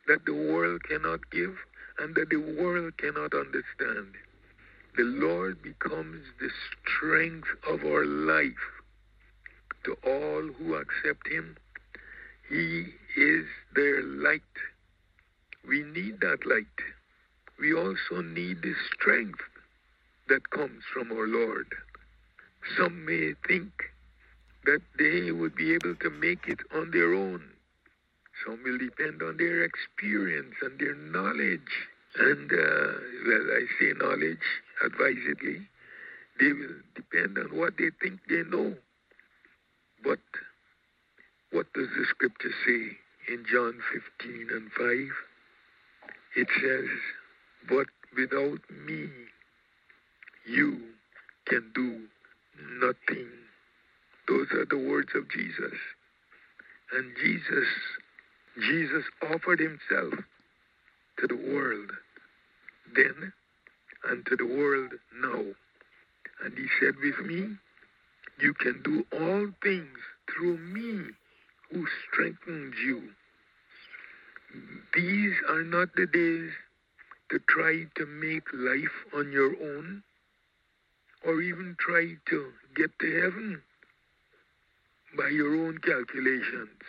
that 0.07 0.25
the 0.25 0.33
world 0.33 0.83
cannot 0.83 1.19
give 1.31 1.55
and 1.99 2.15
that 2.15 2.29
the 2.29 2.37
world 2.37 2.97
cannot 2.97 3.33
understand. 3.33 4.15
The 4.97 5.03
Lord 5.03 5.61
becomes 5.61 6.25
the 6.39 6.49
strength 6.83 7.47
of 7.67 7.83
our 7.85 8.05
life 8.05 8.65
to 9.85 9.95
all 10.05 10.41
who 10.41 10.75
accept 10.75 11.27
Him. 11.27 11.57
He 12.49 12.85
is 13.15 13.45
their 13.73 14.03
light. 14.03 14.41
We 15.67 15.83
need 15.83 16.19
that 16.21 16.45
light. 16.45 16.65
We 17.61 17.75
also 17.75 18.23
need 18.23 18.63
the 18.63 18.73
strength 18.91 19.39
that 20.29 20.49
comes 20.49 20.83
from 20.91 21.11
our 21.11 21.27
Lord. 21.27 21.67
Some 22.75 23.05
may 23.05 23.35
think 23.47 23.69
that 24.65 24.81
they 24.97 25.31
would 25.31 25.53
be 25.53 25.75
able 25.75 25.93
to 25.93 26.09
make 26.09 26.47
it 26.47 26.57
on 26.73 26.89
their 26.89 27.13
own. 27.13 27.43
Some 28.43 28.63
will 28.63 28.79
depend 28.79 29.21
on 29.21 29.37
their 29.37 29.63
experience 29.63 30.55
and 30.63 30.79
their 30.79 30.95
knowledge. 30.95 31.69
And, 32.17 32.51
uh, 32.51 32.93
well, 33.27 33.45
I 33.53 33.65
say 33.79 33.93
knowledge 33.93 34.47
advisedly. 34.83 35.67
They 36.39 36.53
will 36.53 36.81
depend 36.95 37.37
on 37.37 37.55
what 37.55 37.77
they 37.77 37.91
think 38.01 38.21
they 38.27 38.41
know. 38.41 38.73
But 40.03 40.25
what 41.51 41.71
does 41.73 41.89
the 41.95 42.05
scripture 42.09 42.53
say 42.65 42.97
in 43.31 43.45
John 43.45 43.77
15 44.19 44.49
and 44.49 44.71
5? 44.71 44.97
It 46.37 46.47
says, 46.59 46.89
But 47.69 47.87
without 48.15 48.59
me, 48.85 49.09
you 50.47 50.81
can 51.47 51.71
do 51.73 52.01
nothing. 52.79 53.27
Those 54.27 54.47
are 54.51 54.65
the 54.65 54.77
words 54.77 55.09
of 55.15 55.29
Jesus. 55.29 55.77
And 56.93 57.15
Jesus, 57.21 57.67
Jesus 58.57 59.03
offered 59.31 59.59
himself 59.59 60.13
to 61.19 61.27
the 61.27 61.35
world 61.35 61.91
then 62.95 63.33
and 64.09 64.25
to 64.25 64.35
the 64.35 64.45
world 64.45 64.91
now. 65.21 65.43
And 66.43 66.57
he 66.57 66.67
said, 66.79 66.95
With 67.01 67.25
me, 67.25 67.55
you 68.39 68.53
can 68.53 68.81
do 68.83 69.05
all 69.13 69.47
things 69.63 69.97
through 70.33 70.57
me 70.57 71.11
who 71.71 71.85
strengthens 72.09 72.75
you. 72.83 73.09
These 74.93 75.33
are 75.49 75.63
not 75.63 75.89
the 75.95 76.07
days 76.07 76.51
to 77.31 77.39
try 77.47 77.85
to 77.95 78.05
make 78.05 78.43
life 78.53 78.97
on 79.15 79.31
your 79.31 79.55
own 79.61 80.03
or 81.25 81.41
even 81.41 81.75
try 81.79 82.13
to 82.29 82.51
get 82.75 82.91
to 82.99 83.21
heaven 83.21 83.61
by 85.17 85.29
your 85.29 85.55
own 85.65 85.77
calculations. 85.77 86.81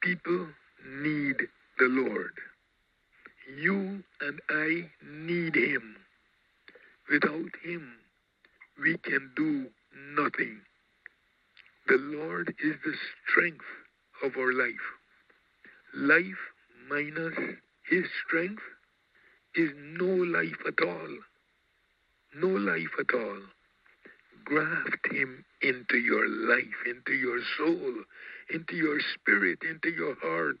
People 0.00 0.46
need 1.02 1.36
the 1.78 1.86
Lord. 1.86 2.32
You 3.60 4.02
and 4.20 4.40
I 4.48 4.88
need 5.04 5.54
Him. 5.54 5.96
Without 7.10 7.50
Him, 7.62 7.92
we 8.80 8.96
can 8.98 9.30
do 9.36 9.66
nothing. 10.14 10.60
The 11.86 11.98
Lord 11.98 12.54
is 12.62 12.76
the 12.84 12.94
strength 13.26 13.64
of 14.22 14.36
our 14.38 14.52
life. 14.52 14.74
Life 15.94 16.52
minus 16.88 17.34
His 17.90 18.04
strength 18.26 18.62
is 19.58 19.70
no 19.76 20.06
life 20.06 20.62
at 20.66 20.86
all. 20.86 21.08
No 22.36 22.48
life 22.48 22.94
at 22.98 23.12
all. 23.14 23.40
Graft 24.44 25.06
Him 25.10 25.44
into 25.62 25.98
your 25.98 26.26
life, 26.28 26.78
into 26.86 27.12
your 27.12 27.40
soul, 27.56 27.94
into 28.50 28.76
your 28.76 28.98
spirit, 29.14 29.58
into 29.68 29.90
your 29.90 30.14
heart, 30.22 30.60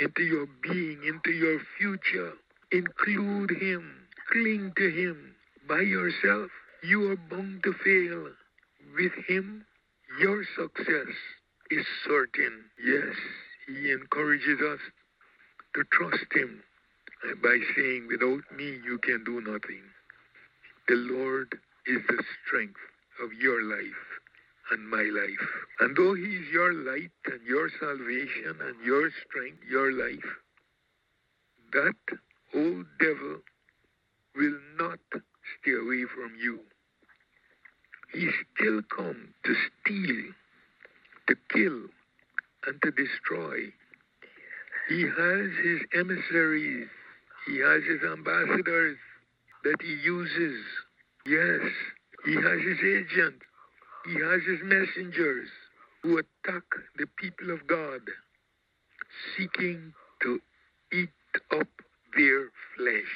into 0.00 0.22
your 0.22 0.46
being, 0.62 1.00
into 1.04 1.30
your 1.30 1.60
future. 1.78 2.32
Include 2.72 3.50
Him. 3.50 3.92
Cling 4.32 4.72
to 4.76 4.90
Him. 4.90 5.34
By 5.68 5.80
yourself, 5.80 6.50
you 6.82 7.10
are 7.10 7.16
bound 7.16 7.62
to 7.64 7.74
fail. 7.84 8.28
With 8.96 9.12
Him, 9.28 9.64
your 10.20 10.42
success 10.56 11.14
is 11.70 11.86
certain. 12.06 12.64
Yes, 12.82 13.14
He 13.68 13.92
encourages 13.92 14.60
us 14.60 14.80
to 15.74 15.84
trust 15.92 16.26
Him 16.34 16.62
by 17.42 17.58
saying, 17.76 18.08
Without 18.08 18.42
me, 18.56 18.78
you 18.84 18.98
can 19.02 19.24
do 19.24 19.40
nothing. 19.40 19.82
The 20.88 20.94
Lord 20.96 21.58
is 21.86 22.02
the 22.08 22.22
strength 22.46 22.80
of 23.22 23.32
your 23.34 23.62
life 23.62 24.04
and 24.70 24.88
my 24.88 25.02
life. 25.02 25.48
And 25.80 25.96
though 25.96 26.14
He 26.14 26.36
is 26.36 26.48
your 26.52 26.72
light 26.72 27.12
and 27.26 27.40
your 27.46 27.70
salvation 27.80 28.56
and 28.60 28.84
your 28.84 29.10
strength, 29.26 29.58
your 29.68 29.92
life, 29.92 30.24
that 31.72 32.18
old 32.54 32.86
devil 32.98 33.38
will 34.36 34.58
not 34.78 34.98
stay 35.12 35.72
away 35.72 36.04
from 36.14 36.32
you. 36.40 36.60
He 38.12 38.28
still 38.56 38.82
come 38.94 39.28
to 39.44 39.54
steal, 39.54 40.32
to 41.28 41.36
kill, 41.50 41.80
and 42.66 42.80
to 42.82 42.90
destroy. 42.90 43.72
He 44.88 45.02
has 45.02 45.50
his 45.64 45.80
emissaries, 45.94 46.88
he 47.46 47.58
has 47.58 47.82
his 47.84 48.02
ambassadors 48.10 48.96
that 49.64 49.80
he 49.80 49.94
uses. 50.04 50.64
Yes, 51.26 51.60
he 52.24 52.34
has 52.34 52.60
his 52.62 52.78
agents, 52.84 53.44
he 54.06 54.14
has 54.14 54.42
his 54.46 54.60
messengers 54.64 55.48
who 56.02 56.18
attack 56.18 56.64
the 56.98 57.06
people 57.16 57.50
of 57.50 57.66
God, 57.66 58.00
seeking 59.36 59.92
to 60.22 60.40
eat 60.92 61.10
up 61.52 61.68
their 62.16 62.50
flesh. 62.76 63.14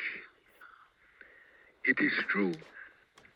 It 1.85 1.99
is 2.01 2.13
true, 2.31 2.55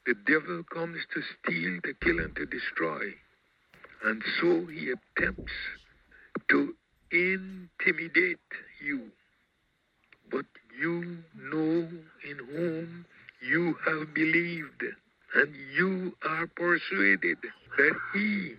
the 0.07 0.14
devil 0.26 0.62
comes 0.72 0.98
to 1.14 1.22
steal, 1.22 1.81
to 1.83 1.94
kill, 2.03 2.20
and 2.20 2.35
to 2.37 2.46
destroy. 2.46 3.12
And 4.05 4.22
so 4.40 4.66
he 4.66 4.92
attempts 4.92 5.53
to 6.48 6.74
intimidate 7.12 8.38
you. 8.85 9.11
But 10.31 10.46
you 10.81 11.19
know 11.37 11.88
in 12.29 12.38
whom 12.51 13.05
you 13.47 13.77
have 13.87 14.14
believed, 14.14 14.83
and 15.35 15.55
you 15.77 16.16
are 16.27 16.47
persuaded 16.47 17.38
that 17.77 17.95
he 18.14 18.55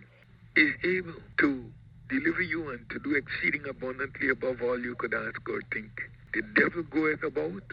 is 0.56 0.74
able 0.84 1.20
to 1.40 1.66
deliver 2.10 2.42
you 2.42 2.70
and 2.70 2.86
to 2.92 3.00
do 3.00 3.16
exceeding 3.16 3.68
abundantly 3.68 4.30
above 4.30 4.62
all 4.62 4.80
you 4.80 4.96
could 4.96 5.14
ask 5.14 5.50
or 5.50 5.62
think. 5.74 5.92
The 6.34 6.44
devil 6.56 6.84
goeth 6.84 7.24
about 7.24 7.64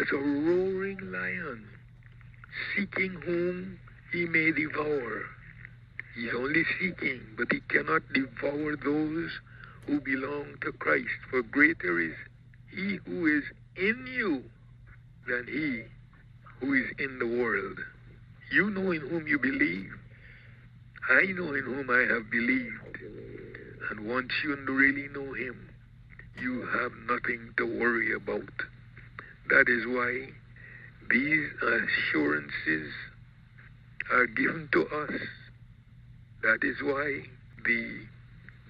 as 0.00 0.06
a 0.12 0.16
roaring 0.16 1.12
lion, 1.12 1.66
seeking 2.74 3.12
whom 3.24 3.78
he 4.12 4.24
may 4.24 4.52
devour. 4.52 5.22
He 6.14 6.22
is 6.22 6.34
only 6.34 6.64
seeking, 6.80 7.20
but 7.36 7.48
he 7.52 7.60
cannot 7.68 8.02
devour 8.12 8.76
those 8.76 9.30
who 9.86 10.00
belong 10.00 10.54
to 10.62 10.72
Christ. 10.72 11.08
For 11.30 11.42
greater 11.42 12.00
is 12.00 12.14
he 12.74 12.98
who 13.04 13.26
is 13.38 13.44
in 13.76 14.06
you 14.06 14.44
than 15.26 15.46
he 15.46 15.84
who 16.60 16.74
is 16.74 16.86
in 16.98 17.18
the 17.18 17.26
world. 17.26 17.78
You 18.50 18.70
know 18.70 18.90
in 18.90 19.00
whom 19.00 19.26
you 19.26 19.38
believe. 19.38 19.92
I 21.08 21.26
know 21.32 21.54
in 21.54 21.64
whom 21.64 21.90
I 21.90 22.12
have 22.12 22.30
believed. 22.30 22.98
And 23.90 24.06
once 24.08 24.32
you 24.44 24.54
really 24.56 25.08
know 25.08 25.32
him, 25.32 25.68
you 26.40 26.66
have 26.66 26.92
nothing 27.08 27.52
to 27.56 27.64
worry 27.64 28.14
about. 28.14 28.52
That 29.48 29.68
is 29.68 29.86
why 29.86 30.28
these 31.10 31.50
assurances 31.60 32.92
are 34.12 34.26
given 34.26 34.68
to 34.72 34.86
us. 34.86 35.20
That 36.42 36.62
is 36.62 36.76
why 36.82 37.22
the 37.64 38.06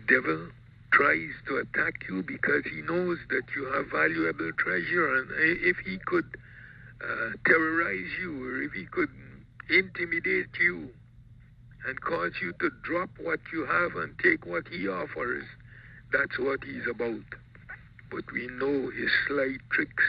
devil 0.08 0.48
tries 0.92 1.30
to 1.46 1.56
attack 1.58 1.94
you 2.08 2.22
because 2.22 2.64
he 2.64 2.82
knows 2.82 3.18
that 3.30 3.42
you 3.54 3.66
have 3.72 3.86
valuable 3.90 4.50
treasure. 4.58 5.16
And 5.16 5.30
if 5.62 5.76
he 5.84 5.98
could 5.98 6.36
uh, 7.02 7.30
terrorize 7.46 8.10
you 8.20 8.44
or 8.44 8.62
if 8.62 8.72
he 8.72 8.86
could 8.86 9.10
intimidate 9.68 10.50
you 10.60 10.90
and 11.86 12.00
cause 12.00 12.32
you 12.42 12.52
to 12.60 12.70
drop 12.82 13.10
what 13.20 13.40
you 13.52 13.64
have 13.64 13.96
and 13.96 14.18
take 14.18 14.46
what 14.46 14.68
he 14.68 14.88
offers, 14.88 15.44
that's 16.12 16.38
what 16.38 16.62
he's 16.64 16.86
about. 16.90 17.24
But 18.10 18.30
we 18.32 18.48
know 18.48 18.90
his 18.90 19.10
sly 19.26 19.56
tricks 19.70 20.04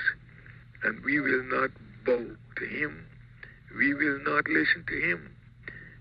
and 0.84 1.04
we 1.04 1.20
will 1.20 1.44
not 1.44 1.72
bow 2.06 2.26
to 2.58 2.65
him. 2.65 3.06
We 3.78 3.94
will 3.94 4.20
not 4.24 4.48
listen 4.48 4.84
to 4.88 5.00
him. 5.00 5.36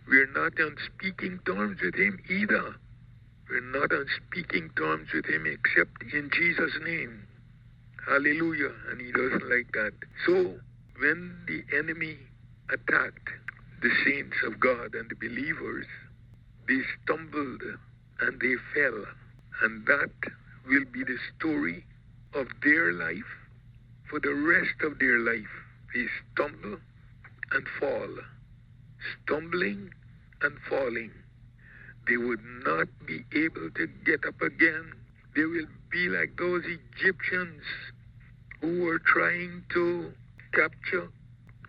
We're 0.09 0.33
not 0.33 0.59
on 0.59 0.77
speaking 0.87 1.39
terms 1.47 1.81
with 1.83 1.95
him 1.95 2.19
either. 2.29 2.75
We're 3.51 3.81
not 3.81 3.91
on 3.91 4.07
speaking 4.29 4.71
terms 4.77 5.09
with 5.13 5.27
him 5.27 5.45
except 5.45 6.05
in 6.13 6.31
Jesus' 6.33 6.79
name. 6.85 7.27
Hallelujah. 8.07 8.71
And 8.91 9.01
he 9.01 9.11
doesn't 9.11 9.51
like 9.51 9.73
that. 9.73 9.93
So 10.25 10.55
when 10.99 11.37
the 11.49 11.65
enemy 11.77 12.17
attacked 12.73 13.29
the 13.83 13.91
saints 14.05 14.37
of 14.47 14.61
God 14.61 14.95
and 14.95 15.11
the 15.11 15.17
believers, 15.17 15.87
they 16.69 16.79
stumbled 17.03 17.63
and 18.21 18.41
they 18.41 18.55
fell. 18.73 19.05
And 19.63 19.85
that 19.87 20.13
will 20.69 20.85
be 20.93 21.03
the 21.03 21.19
story 21.37 21.85
of 22.35 22.47
their 22.63 22.93
life 22.93 23.33
for 24.09 24.21
the 24.21 24.33
rest 24.33 24.81
of 24.83 25.01
their 25.01 25.19
life. 25.19 25.51
They 25.93 26.07
stumble 26.33 26.79
and 27.51 27.67
fall, 27.81 28.09
stumbling 29.25 29.91
and 30.43 30.55
falling. 30.69 31.11
They 32.09 32.17
would 32.17 32.43
not 32.65 32.89
be 33.07 33.25
able 33.33 33.71
to 33.71 33.87
get 34.05 34.25
up 34.27 34.41
again. 34.41 34.93
They 35.37 35.45
will 35.45 35.67
be 35.91 36.09
like 36.09 36.37
those 36.37 36.65
Egyptians 36.65 37.63
who 38.61 38.83
were 38.83 38.99
trying 38.99 39.65
to 39.75 40.13
capture 40.53 41.09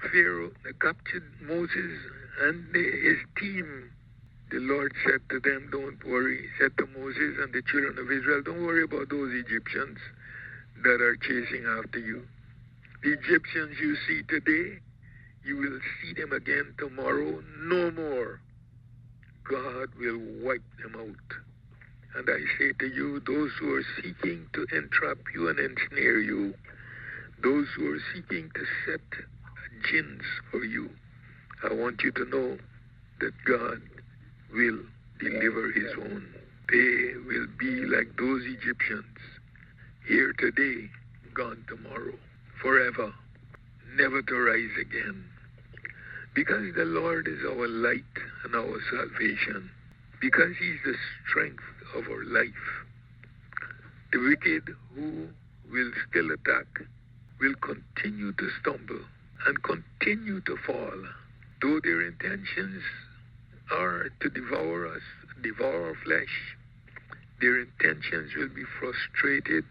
Pharaoh, 0.09 0.51
they 0.63 0.73
captured 0.81 1.23
Moses 1.41 1.99
and 2.41 2.75
his 2.75 3.17
team. 3.37 3.91
The 4.49 4.59
Lord 4.59 4.93
said 5.05 5.21
to 5.29 5.39
them, 5.39 5.69
Don't 5.71 6.03
worry. 6.03 6.49
Said 6.59 6.75
to 6.77 6.87
Moses 6.87 7.37
and 7.39 7.53
the 7.53 7.61
children 7.61 7.97
of 7.97 8.11
Israel, 8.11 8.41
Don't 8.43 8.65
worry 8.65 8.83
about 8.83 9.09
those 9.09 9.31
Egyptians 9.33 9.99
that 10.83 11.01
are 11.01 11.15
chasing 11.17 11.65
after 11.65 11.99
you. 11.99 12.27
The 13.03 13.13
Egyptians 13.13 13.77
you 13.79 13.95
see 14.07 14.23
today, 14.23 14.79
you 15.45 15.57
will 15.57 15.79
see 16.01 16.13
them 16.13 16.33
again 16.33 16.73
tomorrow 16.77 17.41
no 17.61 17.91
more. 17.91 18.41
God 19.51 19.89
will 19.99 20.21
wipe 20.41 20.63
them 20.81 20.95
out. 20.95 21.35
And 22.15 22.29
I 22.29 22.39
say 22.57 22.71
to 22.79 22.87
you, 22.87 23.19
those 23.19 23.51
who 23.59 23.75
are 23.75 23.83
seeking 23.97 24.47
to 24.53 24.65
entrap 24.73 25.17
you 25.35 25.49
and 25.49 25.59
ensnare 25.59 26.21
you, 26.21 26.53
those 27.43 27.67
who 27.75 27.93
are 27.93 27.99
seeking 28.13 28.49
to 28.55 28.65
set 28.85 29.01
gins 29.91 30.23
for 30.49 30.63
you, 30.63 30.89
I 31.69 31.73
want 31.73 32.01
you 32.01 32.13
to 32.13 32.25
know 32.25 32.57
that 33.19 33.33
God 33.45 33.81
will 34.53 34.79
deliver 35.19 35.71
his 35.73 35.91
own. 35.97 36.33
They 36.69 37.15
will 37.27 37.47
be 37.59 37.85
like 37.87 38.15
those 38.17 38.43
Egyptians, 38.45 39.17
here 40.07 40.33
today, 40.39 40.89
gone 41.33 41.65
tomorrow, 41.67 42.13
forever, 42.61 43.13
never 43.97 44.21
to 44.21 44.35
rise 44.35 44.77
again. 44.79 45.30
Because 46.33 46.73
the 46.75 46.85
Lord 46.85 47.27
is 47.27 47.39
our 47.45 47.67
light 47.67 48.03
and 48.43 48.55
our 48.55 48.79
salvation. 48.89 49.69
Because 50.21 50.55
He 50.59 50.65
is 50.67 50.79
the 50.85 50.95
strength 51.27 51.63
of 51.95 52.07
our 52.07 52.23
life. 52.25 52.85
The 54.13 54.19
wicked 54.19 54.75
who 54.95 55.27
will 55.71 55.91
still 56.09 56.31
attack 56.31 56.67
will 57.39 57.55
continue 57.55 58.31
to 58.33 58.49
stumble 58.61 59.01
and 59.47 59.63
continue 59.63 60.41
to 60.41 60.57
fall, 60.65 61.03
though 61.61 61.79
their 61.83 62.01
intentions 62.07 62.83
are 63.71 64.09
to 64.21 64.29
devour 64.29 64.87
us, 64.87 65.01
devour 65.41 65.87
our 65.87 65.95
flesh. 66.03 66.55
Their 67.39 67.61
intentions 67.61 68.35
will 68.35 68.49
be 68.49 68.63
frustrated 68.79 69.65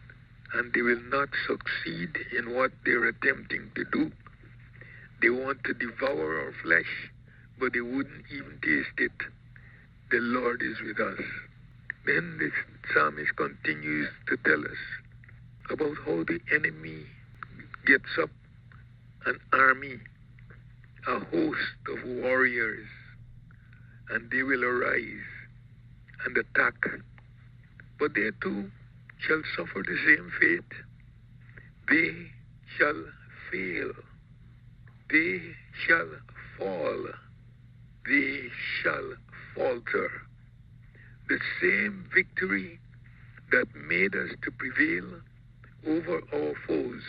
and 0.53 0.73
they 0.73 0.83
will 0.83 1.03
not 1.03 1.29
succeed 1.47 2.17
in 2.37 2.55
what 2.55 2.73
they're 2.85 3.07
attempting 3.07 3.71
to 3.77 3.85
do. 3.93 4.11
They 5.21 5.29
want 5.29 5.63
to 5.65 5.75
devour 5.75 6.41
our 6.41 6.53
flesh, 6.63 7.11
but 7.59 7.75
they 7.75 7.81
wouldn't 7.83 8.25
even 8.33 8.59
taste 8.63 8.99
it. 8.99 9.13
The 10.11 10.19
Lord 10.19 10.63
is 10.63 10.81
with 10.81 10.99
us. 10.99 11.21
Then 12.07 12.39
the 12.39 12.51
psalmist 12.95 13.37
continues 13.37 14.09
to 14.29 14.37
tell 14.39 14.61
us 14.61 14.81
about 15.71 15.97
how 16.07 16.25
the 16.25 16.41
enemy 16.55 17.05
gets 17.87 18.19
up 18.21 18.31
an 19.27 19.39
army, 19.53 20.01
a 21.07 21.19
host 21.21 21.77
of 21.89 22.09
warriors, 22.09 22.87
and 24.09 24.31
they 24.31 24.43
will 24.43 24.65
arise 24.65 25.29
and 26.25 26.37
attack. 26.37 26.75
But 27.99 28.15
they 28.15 28.31
too 28.43 28.71
shall 29.19 29.43
suffer 29.55 29.83
the 29.83 29.99
same 30.07 30.33
fate. 30.41 30.73
They 31.91 32.31
shall 32.79 33.05
fail 33.53 33.93
they 35.11 35.41
shall 35.87 36.09
fall, 36.59 37.07
they 38.07 38.49
shall 38.83 39.15
falter. 39.55 40.11
The 41.29 41.39
same 41.61 42.07
victory 42.15 42.79
that 43.51 43.67
made 43.75 44.15
us 44.15 44.31
to 44.43 44.51
prevail 44.51 45.21
over 45.87 46.21
our 46.33 46.55
foes 46.67 47.03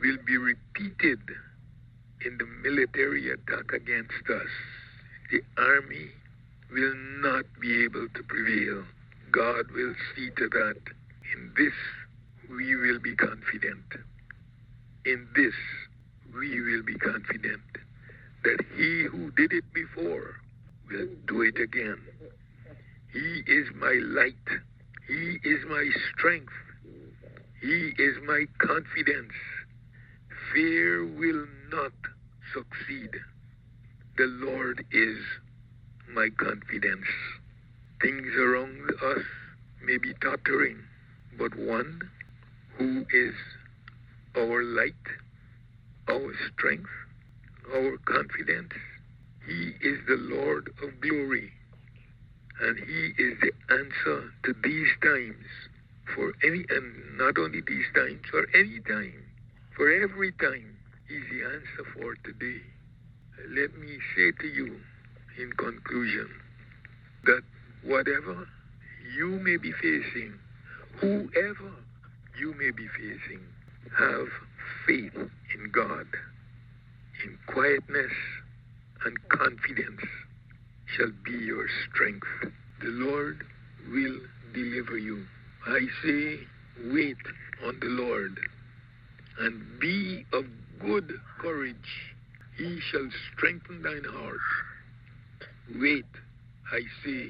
will 0.00 0.18
be 0.26 0.36
repeated 0.36 1.20
in 2.24 2.38
the 2.38 2.46
military 2.46 3.30
attack 3.30 3.72
against 3.72 4.28
us. 4.28 4.50
The 5.30 5.42
army 5.56 6.10
will 6.72 6.94
not 7.20 7.44
be 7.60 7.84
able 7.84 8.08
to 8.08 8.22
prevail. 8.22 8.84
God 9.30 9.70
will 9.72 9.94
see 10.14 10.30
to 10.30 10.48
that. 10.48 10.76
In 11.34 11.52
this, 11.56 11.74
we 12.48 12.74
will 12.76 12.98
be 12.98 13.14
confident. 13.14 13.84
In 15.04 15.28
this, 15.34 15.54
we 16.34 16.60
will 16.60 16.82
be 16.82 16.94
confident 16.94 17.62
that 18.44 18.64
he 18.76 19.04
who 19.04 19.30
did 19.32 19.52
it 19.52 19.64
before 19.74 20.36
will 20.90 21.08
do 21.26 21.42
it 21.42 21.58
again. 21.60 21.98
He 23.12 23.42
is 23.46 23.68
my 23.74 23.98
light. 24.02 24.60
He 25.06 25.38
is 25.44 25.64
my 25.68 25.88
strength. 26.12 26.52
He 27.60 27.92
is 27.98 28.16
my 28.26 28.46
confidence. 28.58 29.32
Fear 30.52 31.04
will 31.04 31.46
not 31.70 31.92
succeed. 32.54 33.10
The 34.16 34.26
Lord 34.26 34.84
is 34.92 35.18
my 36.14 36.28
confidence. 36.38 37.06
Things 38.00 38.34
around 38.36 38.90
us 39.16 39.24
may 39.84 39.98
be 39.98 40.14
tottering, 40.22 40.78
but 41.38 41.56
one 41.56 42.00
who 42.76 43.04
is 43.12 43.34
our 44.36 44.62
light 44.62 44.94
our 46.10 46.32
strength, 46.52 46.90
our 47.72 47.96
confidence. 48.04 48.72
He 49.46 49.72
is 49.80 49.98
the 50.06 50.16
Lord 50.16 50.72
of 50.82 51.00
glory. 51.00 51.52
And 52.60 52.76
He 52.78 53.22
is 53.22 53.38
the 53.40 53.52
answer 53.72 54.32
to 54.44 54.54
these 54.62 54.88
times. 55.02 55.46
For 56.14 56.32
any, 56.42 56.64
and 56.68 57.16
not 57.16 57.38
only 57.38 57.60
these 57.60 57.86
times, 57.94 58.20
for 58.30 58.44
any 58.54 58.80
time, 58.80 59.22
for 59.76 59.90
every 59.90 60.32
time, 60.32 60.76
He's 61.08 61.22
the 61.30 61.44
answer 61.44 61.84
for 61.94 62.14
today. 62.24 62.60
Let 63.48 63.78
me 63.78 63.98
say 64.16 64.32
to 64.32 64.46
you 64.48 64.80
in 65.38 65.52
conclusion 65.52 66.28
that 67.24 67.42
whatever 67.84 68.48
you 69.16 69.28
may 69.40 69.56
be 69.56 69.72
facing, 69.72 70.34
whoever 71.00 71.72
you 72.38 72.54
may 72.54 72.70
be 72.70 72.88
facing, 72.88 73.40
have 73.96 74.28
faith 74.86 75.14
in 75.14 75.70
God. 75.72 76.06
In 77.24 77.38
quietness 77.46 78.12
and 79.04 79.28
confidence 79.28 80.00
shall 80.96 81.12
be 81.24 81.32
your 81.32 81.66
strength. 81.88 82.26
The 82.80 82.88
Lord 82.88 83.44
will 83.92 84.18
deliver 84.54 84.98
you. 84.98 85.24
I 85.66 85.80
say, 86.02 86.38
wait 86.92 87.16
on 87.66 87.78
the 87.80 87.88
Lord 87.88 88.38
and 89.40 89.62
be 89.80 90.24
of 90.32 90.44
good 90.80 91.12
courage. 91.38 91.76
He 92.56 92.80
shall 92.90 93.08
strengthen 93.32 93.82
thine 93.82 94.04
heart. 94.04 94.38
Wait, 95.76 96.04
I 96.72 96.80
say, 97.04 97.28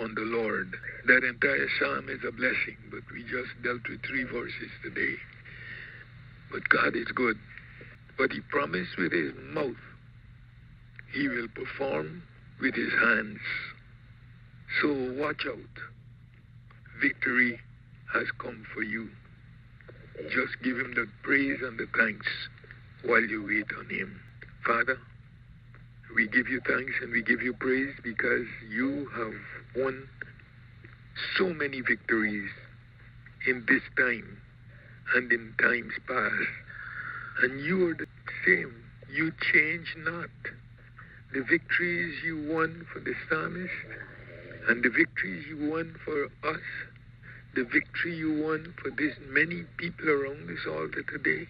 on 0.00 0.14
the 0.14 0.22
Lord. 0.22 0.74
That 1.06 1.24
entire 1.24 1.68
psalm 1.78 2.08
is 2.08 2.20
a 2.26 2.32
blessing, 2.32 2.76
but 2.90 3.00
we 3.12 3.22
just 3.22 3.50
dealt 3.62 3.88
with 3.88 4.02
three 4.02 4.24
verses 4.24 4.70
today. 4.82 5.14
But 6.50 6.68
God 6.68 6.96
is 6.96 7.08
good. 7.14 7.38
But 8.16 8.32
He 8.32 8.40
promised 8.40 8.96
with 8.96 9.12
His 9.12 9.32
mouth, 9.52 9.76
He 11.12 11.28
will 11.28 11.48
perform 11.48 12.22
with 12.60 12.74
His 12.74 12.92
hands. 12.92 13.38
So 14.80 15.14
watch 15.18 15.46
out. 15.46 15.58
Victory 17.00 17.60
has 18.12 18.26
come 18.38 18.64
for 18.74 18.82
you. 18.82 19.08
Just 20.30 20.60
give 20.62 20.76
Him 20.78 20.94
the 20.94 21.06
praise 21.22 21.60
and 21.62 21.78
the 21.78 21.86
thanks 21.96 22.26
while 23.04 23.22
you 23.22 23.44
wait 23.46 23.66
on 23.78 23.88
Him. 23.88 24.20
Father, 24.66 24.98
we 26.14 26.26
give 26.26 26.48
you 26.48 26.60
thanks 26.66 26.92
and 27.00 27.12
we 27.12 27.22
give 27.22 27.42
you 27.42 27.52
praise 27.54 27.94
because 28.02 28.46
you 28.68 29.08
have 29.14 29.84
won 29.84 30.08
so 31.36 31.48
many 31.50 31.80
victories 31.80 32.50
in 33.46 33.64
this 33.68 33.82
time 33.96 34.38
and 35.14 35.32
in 35.32 35.54
times 35.60 35.92
past. 36.06 36.48
And 37.42 37.60
you 37.64 37.88
are 37.88 37.94
the 37.94 38.06
same. 38.44 38.74
You 39.10 39.32
change 39.52 39.94
not. 39.98 40.30
The 41.32 41.42
victories 41.42 42.22
you 42.24 42.50
won 42.50 42.86
for 42.92 43.00
the 43.00 43.14
psalmist 43.28 43.72
and 44.68 44.82
the 44.82 44.90
victories 44.90 45.46
you 45.48 45.70
won 45.70 45.94
for 46.04 46.24
us, 46.48 46.60
the 47.54 47.64
victory 47.64 48.16
you 48.16 48.42
won 48.42 48.74
for 48.82 48.90
this 48.90 49.14
many 49.28 49.64
people 49.78 50.10
around 50.10 50.48
this 50.48 50.66
altar 50.66 51.02
today 51.02 51.48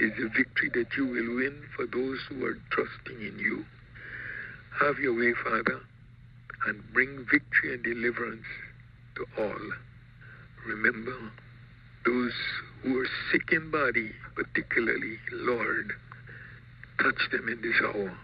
is 0.00 0.12
the 0.16 0.28
victory 0.28 0.70
that 0.74 0.96
you 0.96 1.06
will 1.06 1.36
win 1.36 1.62
for 1.76 1.86
those 1.86 2.18
who 2.28 2.44
are 2.44 2.58
trusting 2.70 3.20
in 3.20 3.38
you. 3.38 3.64
Have 4.80 4.98
your 4.98 5.14
way, 5.14 5.34
Father, 5.42 5.80
and 6.66 6.82
bring 6.92 7.26
victory 7.30 7.74
and 7.74 7.82
deliverance 7.82 8.46
to 9.16 9.26
all. 9.42 9.70
Remember 10.66 11.16
those 12.06 12.32
who 12.82 13.00
are 13.00 13.08
sick 13.32 13.52
in 13.52 13.70
body, 13.70 14.10
particularly, 14.34 15.18
Lord, 15.32 15.92
touch 17.02 17.30
them 17.32 17.48
in 17.48 17.60
this 17.62 17.76
hour 17.82 18.16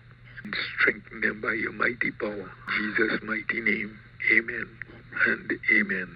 and 0.44 0.56
strengthen 0.78 1.20
them 1.20 1.40
by 1.40 1.52
your 1.54 1.72
mighty 1.72 2.10
power. 2.12 2.50
Jesus' 2.78 3.20
mighty 3.22 3.60
name. 3.60 3.98
Amen 4.32 4.68
and 5.26 5.52
amen. 5.72 6.08